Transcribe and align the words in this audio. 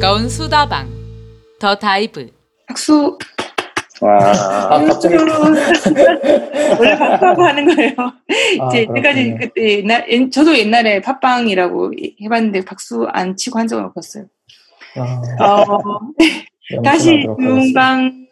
즐거운 0.00 0.28
수다방 0.28 0.88
더 1.58 1.74
다이브 1.74 2.30
박수. 2.68 3.18
와. 4.00 4.16
아, 4.70 4.78
갑자기. 4.84 5.16
원래 6.78 6.96
팟빵 6.96 7.40
하는 7.40 7.74
거예요. 7.74 7.94
아, 8.60 8.68
이제 8.68 8.86
그렇군요. 8.86 9.38
그때 9.40 9.78
옛날 9.78 10.06
옛- 10.08 10.30
저도 10.30 10.56
옛날에 10.56 11.00
팟빵이라고 11.00 11.94
해봤는데 12.22 12.64
박수 12.64 13.08
안 13.10 13.34
치고 13.34 13.58
한 13.58 13.66
적은 13.66 13.86
없었어요. 13.86 14.26
아, 15.40 15.62
어, 15.62 16.00
다시. 16.84 17.24
주은강 17.36 18.28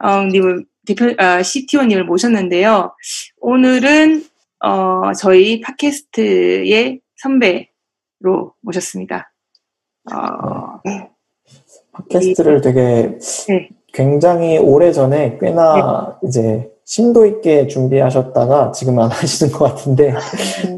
어, 0.00 0.22
님을 0.24 0.64
대표 0.88 1.14
아, 1.18 1.40
CTO님을 1.40 2.02
모셨는데요. 2.02 2.96
오늘은 3.38 4.24
어, 4.64 5.12
저희 5.12 5.60
팟캐스트의 5.60 6.98
선배로 7.18 8.54
모셨습니다. 8.60 9.32
어, 10.12 10.80
팟캐스트를 11.92 12.60
되게 12.60 13.18
네. 13.48 13.68
굉장히 13.92 14.58
오래 14.58 14.92
전에 14.92 15.38
꽤나 15.40 16.18
이제 16.24 16.68
심도 16.84 17.26
있게 17.26 17.66
준비하셨다가 17.66 18.72
지금 18.72 18.98
안 19.00 19.08
하시는 19.10 19.52
것 19.52 19.64
같은데 19.74 20.14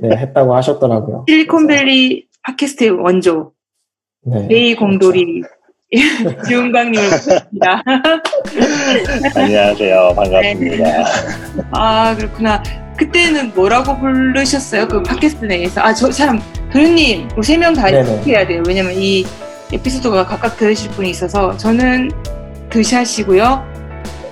네, 0.00 0.16
했다고 0.16 0.54
하셨더라고요. 0.54 1.24
실리콘밸리 1.28 2.26
팟캐스트의 2.44 2.90
원조 2.90 3.52
네, 4.24 4.46
베이 4.48 4.74
공돌이 4.76 5.42
주은강님을 6.48 7.04
모셨습니다. 7.04 7.82
안녕하세요. 9.34 10.12
반갑습니다. 10.14 11.04
아 11.72 12.14
그렇구나. 12.16 12.62
그때는 12.96 13.52
뭐라고 13.54 13.96
부르셨어요? 13.98 14.88
그 14.88 15.02
팟캐스트 15.02 15.44
내에서 15.46 15.80
아 15.80 15.92
저 15.94 16.10
참 16.10 16.40
도현님 16.72 17.28
세명 17.42 17.74
다 17.74 17.90
네네. 17.90 18.22
해야 18.26 18.46
돼요. 18.46 18.62
왜냐면 18.66 18.92
이 18.94 19.24
에피소드가 19.72 20.26
각각 20.26 20.56
들으실 20.56 20.90
분이 20.92 21.10
있어서 21.10 21.56
저는 21.56 22.10
드샷이고요. 22.70 23.64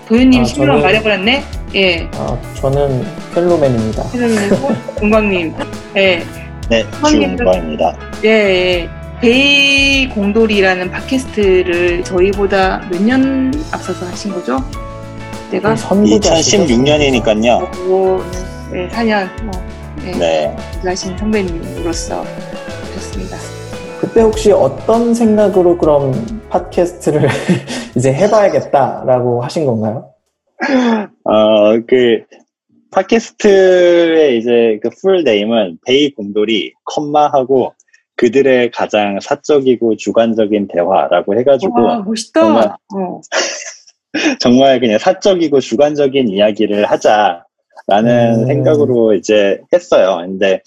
도현님 0.08 0.42
아, 0.42 0.44
실명 0.44 0.78
저는- 0.78 0.82
말해버렸네. 0.82 1.44
예. 1.74 2.08
아, 2.14 2.38
저는 2.60 3.04
펠로맨입니다. 3.34 4.04
그러면 4.12 4.36
공광님. 4.96 5.54
예. 5.96 6.22
네, 6.68 6.84
선생님도- 7.02 7.36
주은광입니다. 7.38 7.96
예. 8.24 8.28
예. 8.28 8.88
베이 9.20 10.08
공돌이라는 10.10 10.90
팟캐스트를 10.90 12.04
저희보다 12.04 12.82
몇 12.90 13.00
년 13.02 13.52
앞서서 13.72 14.04
하신 14.06 14.32
거죠? 14.32 14.62
내가 15.50 15.74
선구자시죠? 15.74 16.64
2016년이니까요. 16.66 17.88
오, 17.88 18.22
네, 18.72 18.88
4년 18.90 19.26
뭐, 19.44 19.65
네, 20.12 20.18
네. 20.18 20.56
하신 20.84 21.18
선배님으로서 21.18 22.20
오셨습니다. 22.20 23.36
그때 24.00 24.20
혹시 24.20 24.52
어떤 24.52 25.12
생각으로 25.14 25.76
그럼 25.76 26.12
팟캐스트를 26.48 27.28
이제 27.96 28.12
해봐야겠다라고 28.12 29.42
하신 29.42 29.66
건가요? 29.66 30.10
어, 31.24 31.78
그, 31.86 32.22
팟캐스트의 32.92 34.38
이제 34.38 34.78
그 34.82 34.90
풀 35.02 35.24
네임은 35.24 35.78
베이 35.84 36.14
공돌이 36.14 36.72
컴마하고 36.84 37.74
그들의 38.16 38.70
가장 38.70 39.18
사적이고 39.20 39.96
주관적인 39.96 40.68
대화라고 40.68 41.38
해가지고 41.38 41.82
와, 41.82 41.98
멋있다. 41.98 42.40
정말. 42.40 42.64
어. 42.94 43.20
정말 44.40 44.80
그냥 44.80 44.98
사적이고 44.98 45.60
주관적인 45.60 46.28
이야기를 46.28 46.86
하자 46.86 47.44
라는 47.86 48.40
음. 48.40 48.46
생각으로 48.46 49.14
이제 49.14 49.60
했어요. 49.72 50.18
근데 50.26 50.60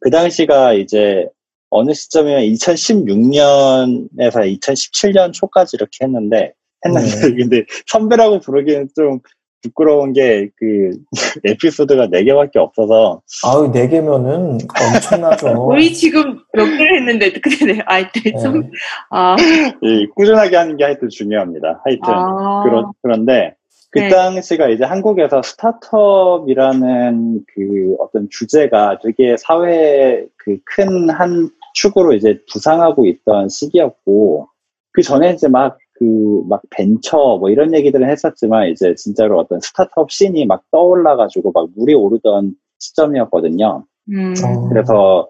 그 0.00 0.10
당시가 0.10 0.74
이제 0.74 1.26
어느 1.70 1.92
시점이면 1.92 2.42
2016년에서 2.42 4.60
2017년 4.60 5.32
초까지 5.32 5.76
이렇게 5.76 6.04
했는데 6.04 6.52
했는데 6.84 7.16
네. 7.16 7.34
근데 7.36 7.64
선배라고 7.86 8.40
부르기는 8.40 8.88
좀 8.94 9.20
부끄러운 9.62 10.12
게 10.12 10.48
그 10.56 10.90
에피소드가 11.44 12.08
4개밖에 12.08 12.56
없어서 12.56 13.20
아유, 13.44 13.70
네 13.72 13.88
개면은 13.88 14.58
엄청나죠. 14.94 15.48
우리 15.68 15.92
지금 15.92 16.38
몇 16.52 16.64
개를 16.64 17.00
했는데 17.00 17.32
그때 17.32 17.64
내 17.64 17.80
아이 17.86 18.04
때 18.12 18.30
네. 18.30 18.42
좀, 18.42 18.70
아, 19.10 19.36
이 19.82 20.06
꾸준하게 20.14 20.56
하는 20.56 20.76
게 20.76 20.84
하여튼 20.84 21.08
중요합니다. 21.08 21.82
하여튼 21.84 22.02
아, 22.04 22.62
그런 22.64 22.92
그런데 23.02 23.54
그 23.90 23.98
네. 24.00 24.08
당시가 24.08 24.68
이제 24.68 24.84
한국에서 24.84 25.42
스타트업이라는 25.42 27.44
그 27.48 27.96
어떤 28.00 28.28
주제가 28.30 28.98
되게 29.02 29.36
사회의 29.36 30.28
그 30.36 30.58
큰 30.76 31.10
한 31.10 31.50
축으로 31.74 32.12
이제 32.14 32.40
부상하고 32.52 33.06
있던 33.06 33.48
시기였고 33.48 34.48
그 34.92 35.02
전에 35.02 35.32
이제 35.34 35.48
막 35.48 35.78
그 35.98 36.44
막 36.48 36.62
벤처 36.70 37.16
뭐 37.40 37.50
이런 37.50 37.74
얘기들은 37.74 38.08
했었지만 38.10 38.68
이제 38.68 38.94
진짜로 38.96 39.38
어떤 39.38 39.60
스타트업 39.60 40.10
씬이 40.10 40.46
막 40.46 40.62
떠올라가지고 40.70 41.52
막 41.52 41.68
물이 41.74 41.94
오르던 41.94 42.54
시점이었거든요. 42.78 43.84
음, 44.12 44.34
어. 44.44 44.68
그래서 44.68 45.28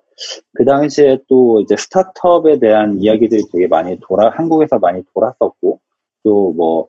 그 0.55 0.65
당시에 0.65 1.19
또 1.29 1.61
이제 1.61 1.77
스타트업에 1.77 2.59
대한 2.59 2.99
이야기들이 3.01 3.45
되게 3.53 3.67
많이 3.69 3.99
돌아, 4.01 4.31
한국에서 4.31 4.79
많이 4.79 5.03
돌았었고, 5.15 5.81
또 6.25 6.53
뭐, 6.55 6.89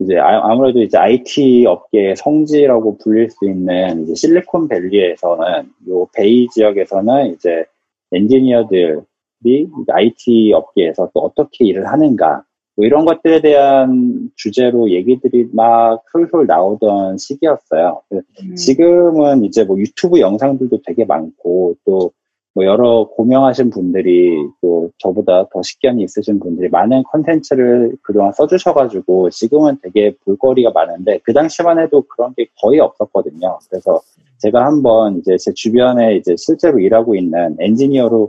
이제 0.00 0.16
아- 0.18 0.50
아무래도 0.50 0.80
이제 0.80 0.96
IT 0.96 1.66
업계의 1.66 2.16
성지라고 2.16 2.98
불릴 2.98 3.30
수 3.30 3.48
있는 3.48 4.04
이제 4.04 4.14
실리콘밸리에서는 4.14 5.72
요 5.88 6.06
베이 6.14 6.48
지역에서는 6.48 7.34
이제 7.34 7.64
엔지니어들이 8.12 9.02
이제 9.44 9.92
IT 9.92 10.52
업계에서 10.54 11.10
또 11.12 11.20
어떻게 11.20 11.64
일을 11.66 11.86
하는가, 11.86 12.44
뭐 12.76 12.86
이런 12.86 13.04
것들에 13.04 13.40
대한 13.40 14.30
주제로 14.36 14.88
얘기들이 14.88 15.48
막 15.52 16.00
솔솔 16.12 16.46
나오던 16.46 17.18
시기였어요. 17.18 18.02
음. 18.12 18.54
지금은 18.54 19.44
이제 19.44 19.64
뭐 19.64 19.76
유튜브 19.78 20.20
영상들도 20.20 20.82
되게 20.86 21.04
많고 21.04 21.74
또 21.84 22.12
뭐 22.58 22.66
여러 22.66 23.04
고명하신 23.04 23.70
분들이 23.70 24.36
또 24.60 24.90
저보다 24.98 25.46
더 25.52 25.62
식견이 25.62 26.02
있으신 26.02 26.40
분들이 26.40 26.68
많은 26.68 27.04
컨텐츠를 27.04 27.94
그동안 28.02 28.32
써주셔가지고 28.32 29.30
지금은 29.30 29.78
되게 29.80 30.16
볼거리가 30.24 30.72
많은데 30.72 31.20
그 31.22 31.32
당시만 31.32 31.78
해도 31.78 32.02
그런 32.02 32.34
게 32.36 32.48
거의 32.60 32.80
없었거든요. 32.80 33.60
그래서 33.70 34.00
제가 34.38 34.66
한번 34.66 35.18
이제 35.18 35.36
제 35.38 35.52
주변에 35.54 36.16
이제 36.16 36.34
실제로 36.36 36.80
일하고 36.80 37.14
있는 37.14 37.54
엔지니어로 37.60 38.28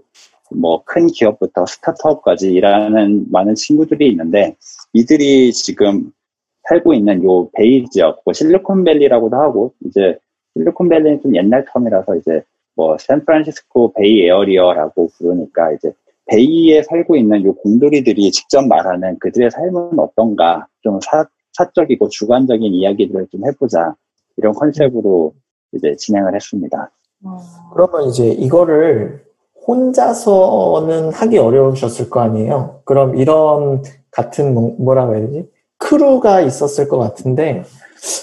뭐 0.51 0.83
큰 0.85 1.07
기업부터 1.07 1.65
스타트업까지 1.65 2.53
일하는 2.53 3.25
많은 3.31 3.55
친구들이 3.55 4.09
있는데 4.09 4.55
이들이 4.93 5.53
지금 5.53 6.11
살고 6.67 6.93
있는 6.93 7.23
요 7.23 7.49
베이 7.53 7.85
지역, 7.89 8.21
뭐 8.25 8.33
실리콘밸리라고도 8.35 9.35
하고 9.37 9.73
이제 9.87 10.19
실리콘밸리는 10.53 11.21
좀 11.23 11.35
옛날 11.35 11.65
term이라서 11.65 12.19
이제 12.19 12.43
뭐 12.79 12.97
샌프란시스코 12.97 13.91
Bay 13.91 14.25
Area라고 14.25 15.09
부르니까 15.17 15.73
이제 15.73 15.91
베이에 16.27 16.81
살고 16.83 17.17
있는 17.17 17.43
요 17.43 17.53
공돌이들이 17.55 18.31
직접 18.31 18.65
말하는 18.65 19.19
그들의 19.19 19.51
삶은 19.51 19.99
어떤가 19.99 20.65
좀 20.81 20.97
사, 21.01 21.25
사적이고 21.51 22.07
주관적인 22.07 22.73
이야기들을 22.73 23.27
좀 23.33 23.45
해보자 23.45 23.95
이런 24.37 24.53
컨셉으로 24.53 25.33
이제 25.73 25.93
진행을 25.97 26.33
했습니다. 26.33 26.89
어, 27.25 27.37
그러면 27.73 28.07
이제 28.07 28.29
이거를 28.29 29.25
혼자서는 29.67 31.11
하기 31.11 31.37
어려우셨을 31.37 32.09
거 32.09 32.21
아니에요? 32.21 32.79
그럼 32.85 33.17
이런 33.17 33.83
같은 34.09 34.53
뭐- 34.53 34.73
뭐라고 34.79 35.15
해야 35.15 35.25
되지? 35.25 35.49
크루가 35.77 36.39
있었을 36.39 36.87
것 36.87 36.97
같은데 36.97 37.63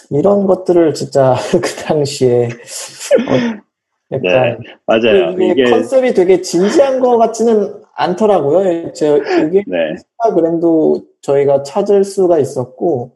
이런 0.08 0.46
것들을 0.46 0.94
진짜 0.94 1.34
그 1.52 1.84
당시에 1.84 2.46
어, 2.46 3.65
약간 4.12 4.58
맞아요. 4.86 5.32
이게, 5.32 5.48
이게 5.50 5.64
컨셉이 5.70 6.14
되게 6.14 6.40
진지한 6.40 7.00
것 7.00 7.18
같지는 7.18 7.82
않더라고요. 7.94 8.92
저 8.92 9.16
이게 9.16 9.64
네, 9.66 9.90
인스타그램도 9.90 11.02
저희가 11.22 11.62
찾을 11.62 12.04
수가 12.04 12.38
있었고 12.38 13.12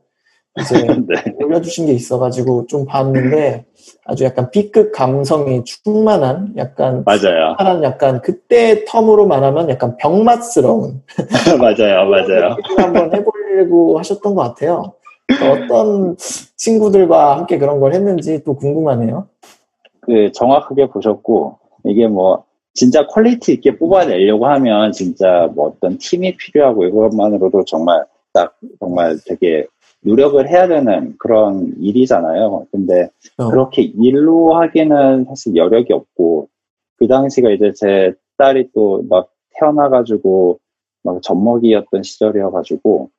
이제 0.59 0.75
네, 1.07 1.35
올려주신 1.45 1.87
게 1.87 1.93
있어가지고 1.93 2.67
좀 2.67 2.87
봤는데 2.87 3.67
아주 4.05 4.25
약간 4.25 4.51
B급 4.51 4.91
감성이 4.91 5.63
충만한 5.65 6.55
약간 6.57 7.05
맞아요, 7.05 7.55
한 7.59 7.83
약간 7.85 8.21
그때 8.21 8.85
텀으로 8.85 9.27
말하면 9.27 9.71
약간 9.71 9.97
병맛스러운 9.97 11.03
맞아요, 11.61 12.09
맞아요. 12.09 12.57
한번 12.77 13.15
해보려고 13.15 13.99
하셨던 13.99 14.35
것 14.35 14.43
같아요. 14.43 14.95
어떤 15.31 16.17
친구들과 16.57 17.39
함께 17.39 17.59
그런 17.59 17.79
걸 17.79 17.95
했는지 17.95 18.43
또 18.43 18.57
궁금하네요. 18.57 19.29
그 20.01 20.33
정확하게 20.33 20.89
보셨고 20.89 21.59
이게 21.85 22.07
뭐 22.07 22.45
진짜 22.75 23.07
퀄리티 23.07 23.53
있게 23.55 23.77
뽑아내려고 23.79 24.47
하면 24.47 24.93
진짜 24.93 25.51
뭐 25.55 25.69
어떤 25.69 25.99
팀이 25.99 26.37
필요하고 26.37 26.85
이것만으로도 26.87 27.65
정말 27.65 28.05
딱 28.33 28.57
정말 28.79 29.19
되게 29.27 29.67
노력을 30.03 30.49
해야 30.49 30.67
되는 30.69 31.15
그런 31.19 31.75
일이잖아요. 31.79 32.67
근데 32.71 33.11
어. 33.37 33.51
그렇게 33.51 33.83
일로 33.83 34.55
하기는 34.55 35.25
사실 35.27 35.57
여력이 35.57 35.93
없고 35.93 36.49
그 36.97 37.07
당시가 37.07 37.51
이제 37.51 37.73
제 37.75 38.15
딸이 38.39 38.71
또 38.73 39.03
막 39.09 39.31
태어나가지고 39.61 40.59
막 41.03 41.23
젖먹이였던 41.23 42.03
시절이어가지고 42.03 43.11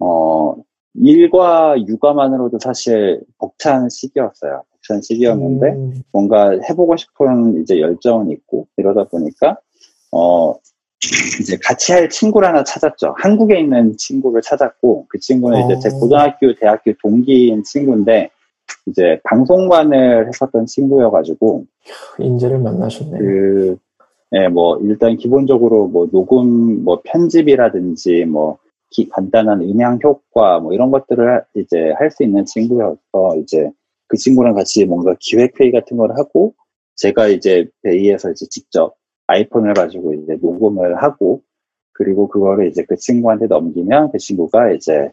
어 0.00 0.56
일과 0.94 1.74
육아만으로도 1.86 2.58
사실 2.58 3.20
벅찬 3.38 3.88
시기였어요. 3.88 4.62
벅찬 4.86 5.02
시기였는데 5.02 5.66
음, 5.68 6.02
뭔가 6.12 6.50
해보고 6.50 6.96
싶은 6.96 7.62
이제 7.62 7.80
열정은 7.80 8.30
있고 8.30 8.66
이러다 8.76 9.04
보니까 9.04 9.58
어 10.12 10.54
이제 11.40 11.58
같이 11.62 11.92
할 11.92 12.08
친구를 12.08 12.48
하나 12.48 12.64
찾았죠. 12.64 13.14
한국에 13.18 13.60
있는 13.60 13.96
친구를 13.96 14.40
찾았고 14.42 15.06
그 15.08 15.18
친구는 15.18 15.64
이제 15.64 15.78
제 15.80 15.94
어. 15.94 15.98
고등학교, 15.98 16.54
대학교 16.54 16.92
동기인 17.02 17.62
친구인데 17.64 18.30
이제 18.86 19.20
방송관을 19.24 20.28
했었던 20.28 20.66
친구여가지고 20.66 21.66
인재를 22.18 22.58
만나셨네요. 22.60 23.18
그, 23.18 23.76
예, 24.32 24.48
뭐, 24.48 24.78
일단 24.82 25.16
기본적으로 25.16 25.86
뭐, 25.86 26.08
녹음, 26.10 26.82
뭐, 26.82 27.00
편집이라든지, 27.04 28.24
뭐, 28.24 28.58
기- 28.90 29.08
간단한 29.08 29.60
음향 29.60 29.98
효과, 30.02 30.58
뭐, 30.60 30.72
이런 30.72 30.90
것들을 30.90 31.36
하- 31.36 31.42
이제 31.54 31.92
할 31.98 32.10
수 32.10 32.22
있는 32.24 32.44
친구여서, 32.46 33.36
이제 33.42 33.70
그 34.14 34.16
친구랑 34.16 34.54
같이 34.54 34.84
뭔가 34.84 35.16
기획회의 35.18 35.72
같은 35.72 35.96
걸 35.96 36.16
하고, 36.16 36.54
제가 36.94 37.26
이제 37.26 37.66
베이에서 37.82 38.30
이제 38.30 38.46
직접 38.48 38.94
아이폰을 39.26 39.74
가지고 39.74 40.14
이제 40.14 40.38
녹음을 40.40 41.02
하고, 41.02 41.42
그리고 41.92 42.28
그거를 42.28 42.68
이제 42.68 42.84
그 42.88 42.96
친구한테 42.96 43.46
넘기면 43.46 44.12
그 44.12 44.18
친구가 44.18 44.70
이제, 44.70 45.10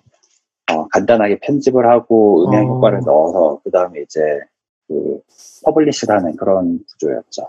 어, 0.72 0.88
간단하게 0.90 1.40
편집을 1.40 1.88
하고 1.88 2.46
음향 2.46 2.70
어. 2.70 2.76
효과를 2.76 3.00
넣어서, 3.04 3.60
그 3.64 3.72
다음에 3.72 4.02
이제 4.02 4.22
그, 4.88 5.20
publish를 5.66 6.16
하는 6.16 6.36
그런 6.36 6.80
구조였죠. 6.92 7.48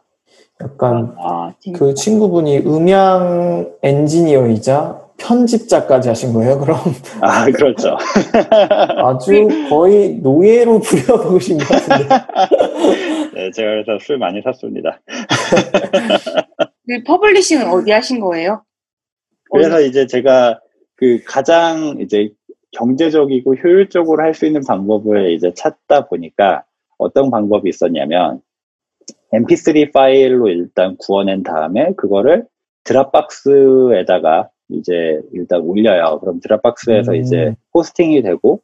약간 0.62 1.14
아, 1.18 1.52
그 1.74 1.92
친구분이 1.92 2.60
음향 2.60 3.72
엔지니어이자 3.82 5.08
편집자까지 5.22 6.08
하신 6.08 6.32
거예요, 6.32 6.58
그럼? 6.58 6.78
아, 7.20 7.46
그렇죠. 7.46 7.96
아주 8.98 9.48
거의 9.68 10.16
노예로 10.16 10.80
부려보신 10.80 11.58
것 11.58 11.68
같은데. 11.68 12.08
네, 13.34 13.50
제가 13.52 13.70
그래서 13.70 13.98
술 14.04 14.18
많이 14.18 14.42
샀습니다. 14.42 15.00
그 16.86 17.02
publishing은 17.06 17.68
어디 17.68 17.92
하신 17.92 18.20
거예요? 18.20 18.64
그래서 19.50 19.80
이제 19.80 20.06
제가 20.06 20.60
그 20.96 21.22
가장 21.24 21.98
이제 22.00 22.30
경제적이고 22.72 23.54
효율적으로 23.56 24.22
할 24.22 24.34
수 24.34 24.46
있는 24.46 24.62
방법을 24.66 25.32
이제 25.32 25.52
찾다 25.54 26.08
보니까 26.08 26.64
어떤 26.98 27.30
방법이 27.30 27.68
있었냐면 27.68 28.40
mp3 29.32 29.92
파일로 29.92 30.48
일단 30.48 30.96
구워낸 30.98 31.42
다음에 31.42 31.92
그거를 31.96 32.46
드랍박스에다가 32.84 34.48
이제 34.74 35.20
일단 35.32 35.60
올려요. 35.62 36.18
그럼 36.20 36.40
드랍박스에서 36.40 37.12
음. 37.12 37.16
이제 37.16 37.54
호스팅이 37.74 38.22
되고 38.22 38.60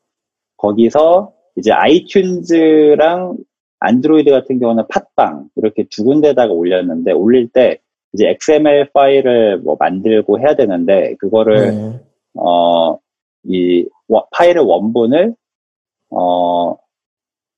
거기서 0.57 1.33
이제 1.57 1.71
아이튠즈랑 1.73 3.37
안드로이드 3.81 4.31
같은 4.31 4.59
경우는 4.59 4.85
팟빵 4.89 5.49
이렇게 5.57 5.85
두 5.91 6.05
군데다가 6.05 6.53
올렸는데 6.53 7.13
올릴 7.13 7.49
때 7.49 7.79
이제 8.13 8.29
XML 8.29 8.91
파일을 8.93 9.59
뭐 9.59 9.77
만들고 9.79 10.41
해야 10.41 10.57
되는데 10.57 11.15
그거를 11.19 11.57
네. 11.73 12.01
어, 12.35 12.99
이 13.45 13.87
워- 14.09 14.27
파일의 14.33 14.65
원본을 14.65 15.35
어, 16.11 16.77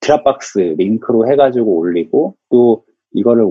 드랍박스 0.01 0.59
링크로 0.77 1.29
해가지고 1.31 1.77
올리고 1.79 2.35
또 2.51 2.85
이거를 3.13 3.45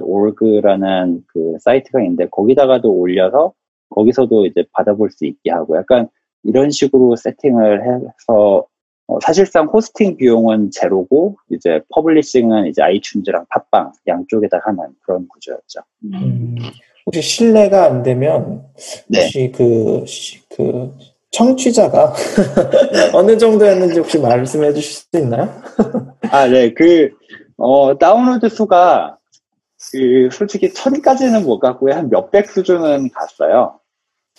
webarchive.org라는 0.00 1.22
그 1.26 1.56
사이트가 1.60 2.00
있는데 2.02 2.26
거기다가도 2.30 2.90
올려서 2.92 3.52
거기서도 3.90 4.46
이제 4.46 4.64
받아볼 4.72 5.10
수 5.10 5.26
있게 5.26 5.50
하고 5.50 5.76
약간 5.76 6.08
이런 6.44 6.70
식으로 6.70 7.16
세팅을 7.16 7.82
해서 7.82 8.66
어, 9.06 9.18
사실상 9.20 9.66
호스팅 9.66 10.16
비용은 10.16 10.70
제로고 10.70 11.36
이제 11.50 11.80
publishing은 11.92 12.66
이제 12.68 12.80
아이튠즈랑 12.82 13.46
팟빵 13.48 13.92
양쪽에 14.06 14.48
다 14.48 14.60
하는 14.64 14.84
그런 15.02 15.26
구조였죠. 15.28 15.80
음, 16.04 16.54
혹시 17.06 17.20
실례가 17.20 17.86
안 17.86 18.02
되면 18.04 18.64
네. 19.08 19.22
혹시 19.24 19.52
그, 19.54 20.04
시- 20.06 20.48
그 20.48 20.92
청취자가 21.32 22.14
어느 23.12 23.36
정도였는지 23.36 23.98
혹시 23.98 24.18
말씀해 24.20 24.72
주실 24.74 24.92
수 24.92 25.08
있나요? 25.18 25.48
아, 26.30 26.46
네. 26.46 26.72
그, 26.72 27.10
어, 27.56 27.98
다운로드 27.98 28.48
수가, 28.48 29.18
그, 29.92 30.28
솔직히 30.30 30.72
천까지는 30.72 31.42
못 31.44 31.58
갔고요. 31.58 31.94
한 31.94 32.10
몇백 32.10 32.48
수준은 32.48 33.10
갔어요. 33.10 33.79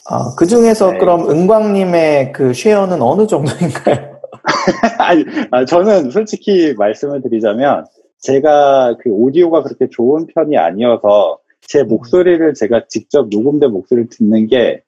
아, 0.06 0.33
그 0.38 0.45
중에서 0.48 0.92
네. 0.92 0.98
그럼 0.98 1.30
은광님의 1.30 2.31
그 2.31 2.53
쉐어는 2.53 3.01
어느 3.01 3.27
정도인가요? 3.27 4.19
아니, 5.00 5.24
아, 5.51 5.65
저는 5.65 6.12
솔직히 6.12 6.74
말씀을 6.77 7.21
드리자면, 7.21 7.86
제가 8.19 8.98
그 9.00 9.09
오디오가 9.09 9.63
그렇게 9.63 9.88
좋은 9.89 10.27
편이 10.27 10.57
아니어서, 10.57 11.39
제 11.62 11.83
목소리를 11.83 12.53
제가 12.56 12.86
직접 12.89 13.27
녹음된 13.30 13.71
목소리를 13.71 14.09
듣는 14.09 14.48
게 14.48 14.81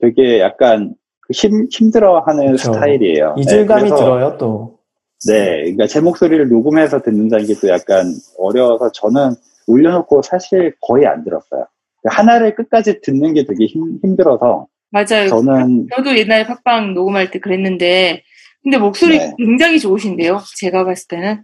되게 0.00 0.40
약간 0.40 0.94
그 1.20 1.32
힘, 1.32 1.66
힘들어 1.70 2.20
하는 2.20 2.52
그쵸. 2.52 2.72
스타일이에요. 2.72 3.36
이질감이 3.38 3.90
네, 3.90 3.96
들어요, 3.96 4.36
또. 4.38 4.78
네, 5.26 5.60
그러니까 5.62 5.86
제 5.86 6.00
목소리를 6.00 6.48
녹음해서 6.48 7.00
듣는다는 7.02 7.46
게 7.46 7.54
또 7.54 7.68
약간 7.68 8.12
어려워서 8.38 8.90
저는 8.92 9.34
올려놓고 9.66 10.22
사실 10.22 10.74
거의 10.80 11.06
안 11.06 11.24
들었어요. 11.24 11.66
하나를 12.04 12.54
끝까지 12.54 13.00
듣는 13.00 13.34
게 13.34 13.44
되게 13.44 13.66
힘, 13.66 13.98
힘들어서 14.02 14.66
맞아요. 14.90 15.28
저는 15.28 15.88
저도 15.96 16.16
옛날에 16.16 16.46
팟빵 16.46 16.94
녹음할 16.94 17.32
때 17.32 17.40
그랬는데, 17.40 18.22
근데 18.62 18.78
목소리 18.78 19.18
네. 19.18 19.32
굉장히 19.36 19.80
좋으신데요? 19.80 20.40
제가 20.60 20.84
봤을 20.84 21.08
때는. 21.08 21.42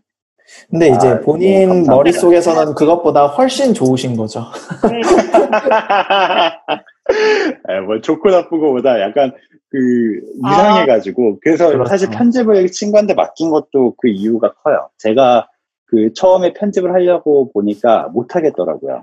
근데 0.71 0.89
이제 0.89 1.09
아, 1.09 1.21
본인 1.21 1.51
뭐, 1.51 1.77
감사합니다. 1.77 1.95
머릿속에서는 1.95 2.75
그것보다 2.75 3.27
훨씬 3.27 3.75
좋으신 3.75 4.17
거죠. 4.17 4.47
네. 4.89 5.01
에, 7.75 7.81
뭐 7.87 8.01
좋고 8.01 8.31
나쁘고보다 8.31 9.01
약간 9.01 9.33
그 9.69 10.21
아. 10.45 10.53
이상해가지고 10.53 11.39
그래서 11.41 11.69
그렇죠. 11.69 11.89
사실 11.89 12.09
편집을 12.11 12.69
친구한테 12.69 13.15
맡긴 13.15 13.51
것도 13.51 13.95
그 13.97 14.09
이유가 14.09 14.53
커요. 14.55 14.89
제가 14.99 15.49
그 15.87 16.13
처음에 16.15 16.53
편집을 16.53 16.93
하려고 16.93 17.53
보니까 17.53 18.09
못 18.13 18.37
하겠더라고요. 18.37 19.03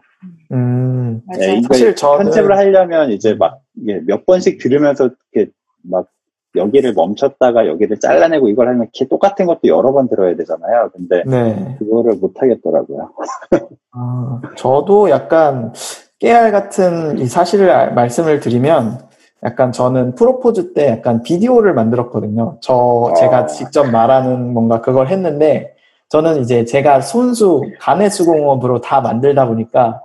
음. 0.52 1.22
네, 1.38 1.56
이거 1.58 1.68
사실 1.74 1.96
저는- 1.96 2.18
편집을 2.24 2.56
하려면 2.58 3.12
이제 3.12 3.34
막 3.36 3.60
몇 4.06 4.26
번씩 4.26 4.58
들으면서 4.60 5.10
이렇게 5.34 5.52
막 5.84 6.08
여기를 6.56 6.94
멈췄다가 6.94 7.68
여기를 7.68 8.00
잘라내고 8.00 8.48
이걸 8.50 8.68
하면 8.70 8.84
이렇게 8.84 9.08
똑같은 9.08 9.46
것도 9.46 9.60
여러 9.66 9.92
번 9.94 10.10
들어야 10.10 10.36
되잖아요. 10.36 10.90
근데 10.94 11.24
네. 11.28 11.76
그거를 11.78 12.16
못 12.16 12.34
하겠더라고요. 12.42 13.12
아, 13.94 14.42
저도 14.56 15.12
약간 15.12 15.72
깨알 16.20 16.52
같은 16.52 17.20
이 17.20 17.28
사실을 17.28 17.70
알- 17.70 17.94
말씀을 17.94 18.40
드리면 18.40 18.98
약간 19.44 19.72
저는 19.72 20.16
프로포즈 20.16 20.74
때 20.74 20.88
약간 20.90 21.22
비디오를 21.22 21.76
만들었거든요. 21.76 22.58
저 22.62 23.14
제가 23.20 23.42
어. 23.42 23.46
직접 23.46 23.84
말하는 23.92 24.52
뭔가 24.54 24.82
그걸 24.82 25.10
했는데 25.10 25.76
저는 26.10 26.42
이제 26.42 26.66
제가 26.66 27.02
손수 27.02 27.62
간의 27.80 28.10
수공업으로 28.10 28.82
다 28.82 29.02
만들다 29.02 29.46
보니까 29.48 30.02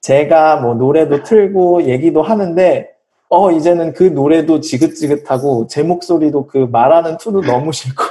제가 0.00 0.56
뭐 0.60 0.74
노래도 0.74 1.22
틀고 1.22 1.84
얘기도 1.84 2.22
하는데 2.22 2.90
어 3.30 3.50
이제는 3.52 3.92
그 3.92 4.04
노래도 4.04 4.60
지긋지긋하고 4.60 5.66
제 5.68 5.82
목소리도 5.82 6.46
그 6.46 6.68
말하는 6.70 7.18
투도 7.18 7.42
너무 7.42 7.72
싫고 7.72 8.02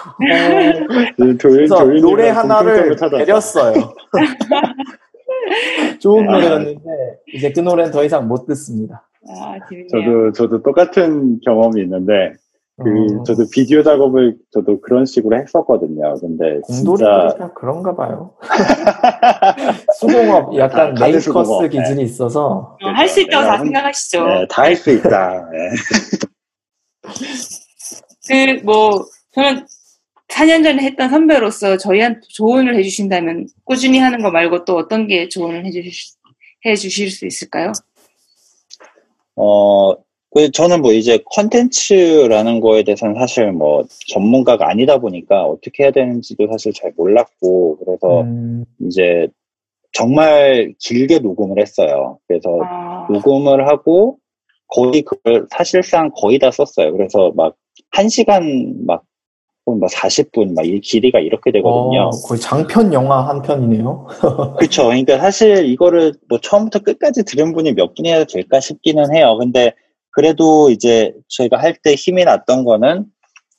그 1.17 1.37
그래서 1.37 1.83
노래 1.85 2.29
하나를. 2.29 2.95
내렸어요. 3.11 3.93
좋은 5.99 6.29
아. 6.29 6.33
노래였는데 6.33 6.81
이제 7.33 7.51
그 7.51 7.61
노래는 7.61 7.91
더 7.91 8.03
이상 8.03 8.27
못 8.27 8.45
듣습니다. 8.45 9.07
아. 9.29 9.55
저도 9.89 10.31
저도 10.33 10.61
똑같은 10.61 11.39
경험이 11.43 11.81
있는데 11.81 12.33
그 12.79 13.19
어, 13.19 13.23
저도 13.23 13.45
비디오 13.51 13.81
작업을 13.81 14.37
저도 14.51 14.79
그런 14.81 15.05
식으로 15.05 15.35
했었거든요. 15.41 16.13
근데 16.19 16.61
진짜 16.67 17.51
그런가 17.55 17.95
봐요. 17.95 18.35
수공업 19.99 20.55
약간 20.57 20.93
다- 20.93 21.05
makers 21.05 21.21
수공업, 21.25 21.63
네. 21.63 21.69
기질이 21.69 22.03
있어서 22.03 22.77
할수 22.81 23.21
있다고 23.21 23.45
다 23.47 23.57
생각하시죠. 23.57 24.25
네, 24.27 24.45
다 24.49 24.61
할 24.63 24.75
수 24.75 24.91
있다. 24.91 25.49
네. 25.51 25.57
그, 28.27 28.61
뭐, 28.63 29.05
저는 29.31 29.65
4년 30.27 30.63
전에 30.63 30.83
했던 30.83 31.09
선배로서 31.09 31.77
저희한테 31.77 32.19
조언을 32.29 32.75
해주신다면 32.75 33.47
꾸준히 33.63 33.97
하는 33.99 34.21
거 34.21 34.29
말고 34.29 34.65
또 34.65 34.75
어떤 34.75 35.07
게 35.07 35.29
조언을 35.29 35.65
해주실, 35.65 36.15
해주실 36.65 37.09
수 37.09 37.25
있을까요? 37.25 37.71
어, 39.35 39.95
그 39.95 40.01
저는 40.51 40.81
뭐 40.81 40.91
이제 40.91 41.19
컨텐츠라는 41.31 42.59
거에 42.59 42.83
대해서는 42.83 43.15
사실 43.15 43.51
뭐 43.51 43.83
전문가가 44.09 44.69
아니다 44.69 44.97
보니까 44.99 45.43
어떻게 45.43 45.83
해야 45.83 45.91
되는지도 45.91 46.47
사실 46.51 46.73
잘 46.73 46.91
몰랐고 46.95 47.77
그래서 47.77 48.21
음, 48.21 48.65
이제 48.81 49.27
정말 49.93 50.73
길게 50.79 51.19
녹음을 51.19 51.59
했어요. 51.59 52.19
그래서 52.27 52.59
아, 52.63 53.07
녹음을 53.09 53.67
하고 53.67 54.17
거의 54.67 55.01
그걸 55.01 55.47
사실상 55.49 56.11
거의 56.15 56.39
다 56.39 56.51
썼어요. 56.51 56.91
그래서 56.91 57.31
막 57.35 57.55
1시간 57.95 58.85
막, 58.85 59.03
혹은 59.65 59.79
막 59.79 59.89
40분 59.89 60.53
막 60.53 60.65
이 60.65 60.79
길이가 60.81 61.19
이렇게 61.19 61.51
되거든요. 61.51 62.01
어, 62.01 62.09
거의 62.27 62.39
장편 62.39 62.93
영화 62.93 63.27
한 63.27 63.41
편이네요. 63.41 64.07
그쵸. 64.59 64.85
그러니까 64.87 65.17
사실 65.17 65.65
이거를 65.65 66.13
뭐 66.29 66.39
처음부터 66.39 66.79
끝까지 66.79 67.23
들은 67.23 67.53
분이 67.53 67.73
몇 67.73 67.93
분이나 67.95 68.25
될까 68.25 68.59
싶기는 68.59 69.15
해요. 69.15 69.37
근데 69.39 69.73
그래도 70.17 70.71
이제 70.71 71.13
저희가 71.27 71.57
할 71.57 71.75
때 71.83 71.93
힘이 71.93 72.25
났던 72.25 72.65
거는 72.65 73.05